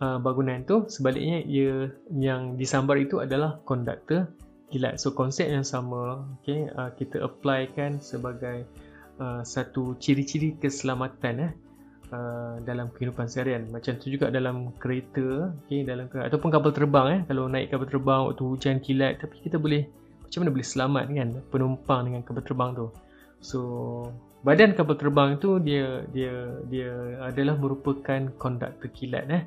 uh, 0.00 0.16
bangunan 0.16 0.64
tu. 0.64 0.88
Sebaliknya 0.88 1.44
ia 1.44 1.92
yang 2.08 2.56
disambar 2.56 2.96
itu 2.96 3.20
adalah 3.20 3.60
konduktor 3.68 4.32
kilat. 4.72 4.96
So 4.96 5.12
konsep 5.12 5.52
yang 5.52 5.68
sama 5.68 6.24
okay, 6.40 6.72
uh, 6.72 6.88
kita 6.96 7.20
apply 7.20 7.76
kan 7.76 8.00
sebagai 8.00 8.64
uh, 9.20 9.44
satu 9.44 10.00
ciri-ciri 10.00 10.56
keselamatan 10.56 11.34
eh, 11.44 11.52
uh, 12.16 12.56
dalam 12.64 12.88
kehidupan 12.96 13.28
seharian. 13.28 13.68
Macam 13.68 14.00
tu 14.00 14.08
juga 14.08 14.32
dalam 14.32 14.72
kereta 14.80 15.52
okay, 15.68 15.84
dalam 15.84 16.08
kereta, 16.08 16.32
ataupun 16.32 16.48
kapal 16.48 16.72
terbang 16.72 17.06
eh, 17.12 17.20
kalau 17.28 17.52
naik 17.52 17.68
kapal 17.68 17.84
terbang 17.84 18.20
waktu 18.32 18.42
hujan 18.48 18.80
kilat 18.80 19.20
tapi 19.20 19.44
kita 19.44 19.60
boleh 19.60 19.84
macam 20.24 20.38
mana 20.40 20.50
boleh 20.56 20.66
selamat 20.66 21.04
kan 21.12 21.28
penumpang 21.52 22.00
dengan 22.08 22.20
kapal 22.24 22.42
terbang 22.42 22.70
tu? 22.72 22.88
So 23.44 23.60
badan 24.44 24.76
kapal 24.76 25.00
terbang 25.00 25.40
tu 25.40 25.56
dia 25.56 26.04
dia 26.12 26.60
dia 26.68 26.92
adalah 27.24 27.56
merupakan 27.56 28.28
konduktor 28.36 28.92
kilat 28.92 29.24
eh. 29.32 29.42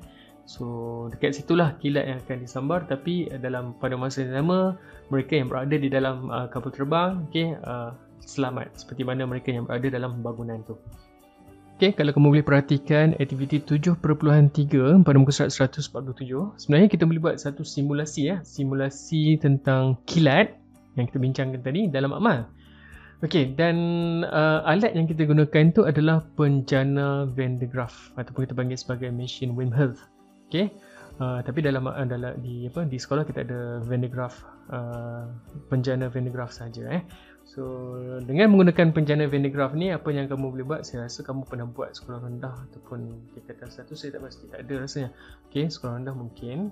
So 0.50 0.66
dekat 1.14 1.38
situlah 1.38 1.78
kilat 1.78 2.10
yang 2.10 2.20
akan 2.26 2.38
disambar 2.42 2.90
tapi 2.90 3.30
dalam 3.38 3.78
pada 3.78 3.94
masa 3.94 4.26
yang 4.26 4.42
sama 4.42 4.80
mereka 5.14 5.38
yang 5.38 5.48
berada 5.54 5.76
di 5.78 5.88
dalam 5.92 6.34
uh, 6.34 6.50
kapal 6.50 6.74
terbang 6.74 7.30
okey 7.30 7.54
uh, 7.62 7.94
selamat 8.26 8.74
seperti 8.74 9.06
mana 9.06 9.30
mereka 9.30 9.54
yang 9.54 9.70
berada 9.70 9.88
dalam 9.94 10.26
bangunan 10.26 10.66
tu. 10.66 10.74
Okey 11.78 11.94
kalau 11.94 12.10
kamu 12.10 12.28
boleh 12.34 12.48
perhatikan 12.48 13.14
aktiviti 13.22 13.62
7.3 13.62 14.02
pada 15.06 15.18
muka 15.22 15.32
surat 15.36 15.54
147 15.54 16.58
sebenarnya 16.58 16.90
kita 16.90 17.06
boleh 17.06 17.22
buat 17.22 17.38
satu 17.38 17.62
simulasi 17.62 18.34
ya 18.34 18.42
simulasi 18.42 19.38
tentang 19.38 20.02
kilat 20.10 20.58
yang 20.98 21.06
kita 21.06 21.22
bincangkan 21.22 21.62
tadi 21.62 21.86
dalam 21.86 22.10
amal. 22.18 22.50
Okey 23.18 23.58
dan 23.58 23.78
uh, 24.30 24.62
alat 24.62 24.94
yang 24.94 25.10
kita 25.10 25.26
gunakan 25.26 25.74
tu 25.74 25.82
adalah 25.90 26.22
penjana 26.38 27.26
Van 27.26 27.58
de 27.58 27.66
Graaff 27.66 28.14
ataupun 28.14 28.46
kita 28.46 28.54
panggil 28.54 28.78
sebagai 28.78 29.10
machine 29.10 29.58
Wimhoff. 29.58 29.98
Okay. 30.46 30.70
Uh, 31.18 31.42
tapi 31.42 31.66
dalam 31.66 31.90
uh, 31.90 32.06
dalam 32.06 32.38
di 32.46 32.70
apa 32.70 32.86
di 32.86 33.02
sekolah 33.02 33.26
kita 33.26 33.42
ada 33.42 33.82
Van 33.82 34.06
de 34.06 34.06
Graaff 34.06 34.46
uh, 34.70 35.26
penjana 35.66 36.14
Van 36.14 36.30
de 36.30 36.30
Graaff 36.30 36.54
saja 36.54 36.86
eh. 36.94 37.02
So 37.42 37.98
dengan 38.22 38.54
menggunakan 38.54 38.94
penjana 38.94 39.26
Van 39.26 39.42
de 39.42 39.50
Graaff 39.50 39.74
ni 39.74 39.90
apa 39.90 40.14
yang 40.14 40.30
kamu 40.30 40.54
boleh 40.54 40.66
buat 40.70 40.86
saya 40.86 41.10
rasa 41.10 41.26
kamu 41.26 41.50
pernah 41.50 41.66
buat 41.66 41.98
sekolah 41.98 42.22
rendah 42.22 42.70
ataupun 42.70 43.34
tingkatan 43.34 43.74
satu 43.74 43.98
saya 43.98 44.14
tak 44.14 44.30
pasti 44.30 44.46
tak 44.46 44.62
ada 44.62 44.86
rasanya. 44.86 45.10
Okey, 45.50 45.66
sekolah 45.74 45.98
rendah 45.98 46.14
mungkin. 46.14 46.70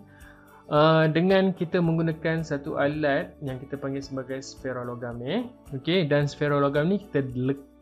Uh, 0.66 1.06
dengan 1.14 1.54
kita 1.54 1.78
menggunakan 1.78 2.42
satu 2.42 2.82
alat 2.82 3.38
yang 3.46 3.62
kita 3.62 3.78
panggil 3.78 4.02
sebagai 4.02 4.42
sferologam 4.42 5.22
eh. 5.22 5.46
Okey, 5.78 6.10
dan 6.10 6.26
sferologam 6.26 6.90
ni 6.90 6.98
kita 7.06 7.22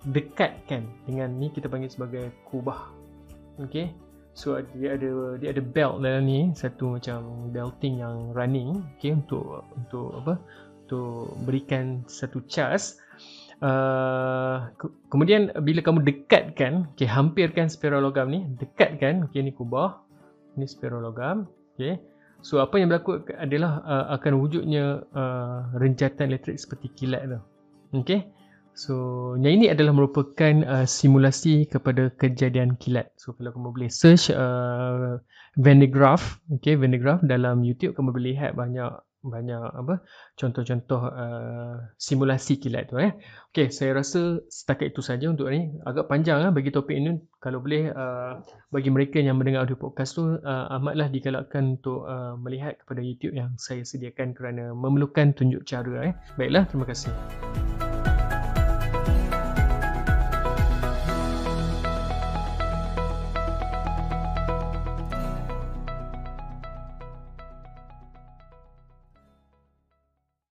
dekatkan 0.03 0.83
dengan 1.07 1.31
ni 1.39 1.47
kita 1.47 1.71
panggil 1.71 1.87
sebagai 1.87 2.27
kubah. 2.43 2.91
Okey. 3.63 3.95
So 4.33 4.57
dia 4.75 4.97
ada 4.97 5.37
dia 5.37 5.53
ada 5.53 5.61
belt 5.61 6.01
dalam 6.01 6.25
ni 6.25 6.49
satu 6.57 6.97
macam 6.97 7.53
belting 7.53 8.01
yang 8.01 8.33
running 8.33 8.81
okay, 8.97 9.13
untuk 9.13 9.61
untuk 9.77 10.09
apa 10.25 10.33
untuk 10.83 11.37
berikan 11.45 12.01
satu 12.09 12.41
charge 12.49 12.97
uh, 13.61 14.73
ke- 14.73 14.89
kemudian 15.13 15.53
bila 15.61 15.85
kamu 15.85 16.01
dekatkan 16.01 16.89
okay, 16.97 17.05
hampirkan 17.05 17.69
spiralogam 17.69 18.33
ni 18.33 18.41
dekatkan 18.57 19.29
okay, 19.29 19.45
ni 19.45 19.53
kubah 19.53 20.01
ni 20.57 20.65
spiralogam 20.65 21.45
okay. 21.77 22.01
So 22.43 22.59
apa 22.59 22.75
yang 22.77 22.91
berlaku 22.91 23.23
adalah 23.39 23.81
uh, 23.87 24.05
akan 24.19 24.43
wujudnya 24.43 25.07
uh, 25.15 25.71
renjatan 25.79 26.29
elektrik 26.29 26.59
seperti 26.59 26.91
kilat 26.93 27.25
tu 27.31 27.39
okay. 27.95 28.27
So, 28.73 28.93
yang 29.37 29.61
ini 29.61 29.69
adalah 29.69 29.93
merupakan 29.93 30.65
uh, 30.65 30.85
simulasi 30.89 31.69
kepada 31.69 32.09
kejadian 32.09 32.73
kilat. 32.81 33.13
So, 33.21 33.37
kalau 33.37 33.53
kamu 33.53 33.69
boleh 33.69 33.91
search 33.93 34.33
uh, 34.33 35.21
Van 35.61 35.77
de 35.77 35.85
Graaff, 35.85 36.41
okay, 36.49 36.73
Van 36.73 36.89
de 36.89 36.97
Graaff 36.97 37.21
dalam 37.21 37.61
YouTube, 37.61 37.93
kamu 37.93 38.09
boleh 38.09 38.33
lihat 38.33 38.57
banyak 38.57 38.89
banyak 39.23 39.55
apa 39.55 40.03
contoh-contoh 40.35 41.01
uh, 41.07 41.75
simulasi 41.95 42.59
kilat 42.59 42.91
tu 42.91 42.99
eh. 42.99 43.15
Okey, 43.55 43.71
saya 43.71 43.95
rasa 43.95 44.43
setakat 44.51 44.91
itu 44.91 44.99
saja 44.99 45.31
untuk 45.31 45.47
ni. 45.47 45.71
Agak 45.87 46.11
panjang 46.11 46.43
lah 46.43 46.51
bagi 46.51 46.75
topik 46.75 46.93
ini. 46.93 47.15
Kalau 47.39 47.63
boleh 47.63 47.87
uh, 47.89 48.43
bagi 48.67 48.91
mereka 48.91 49.23
yang 49.23 49.39
mendengar 49.39 49.63
audio 49.63 49.79
podcast 49.79 50.19
tu 50.19 50.27
uh, 50.27 50.65
amatlah 50.75 51.07
digalakkan 51.07 51.79
untuk 51.79 52.03
uh, 52.03 52.35
melihat 52.35 52.75
kepada 52.83 52.99
YouTube 52.99 53.33
yang 53.39 53.55
saya 53.55 53.87
sediakan 53.87 54.35
kerana 54.35 54.75
memerlukan 54.75 55.31
tunjuk 55.31 55.63
cara 55.63 56.11
eh. 56.11 56.13
Baiklah, 56.35 56.67
terima 56.67 56.83
kasih. 56.83 57.62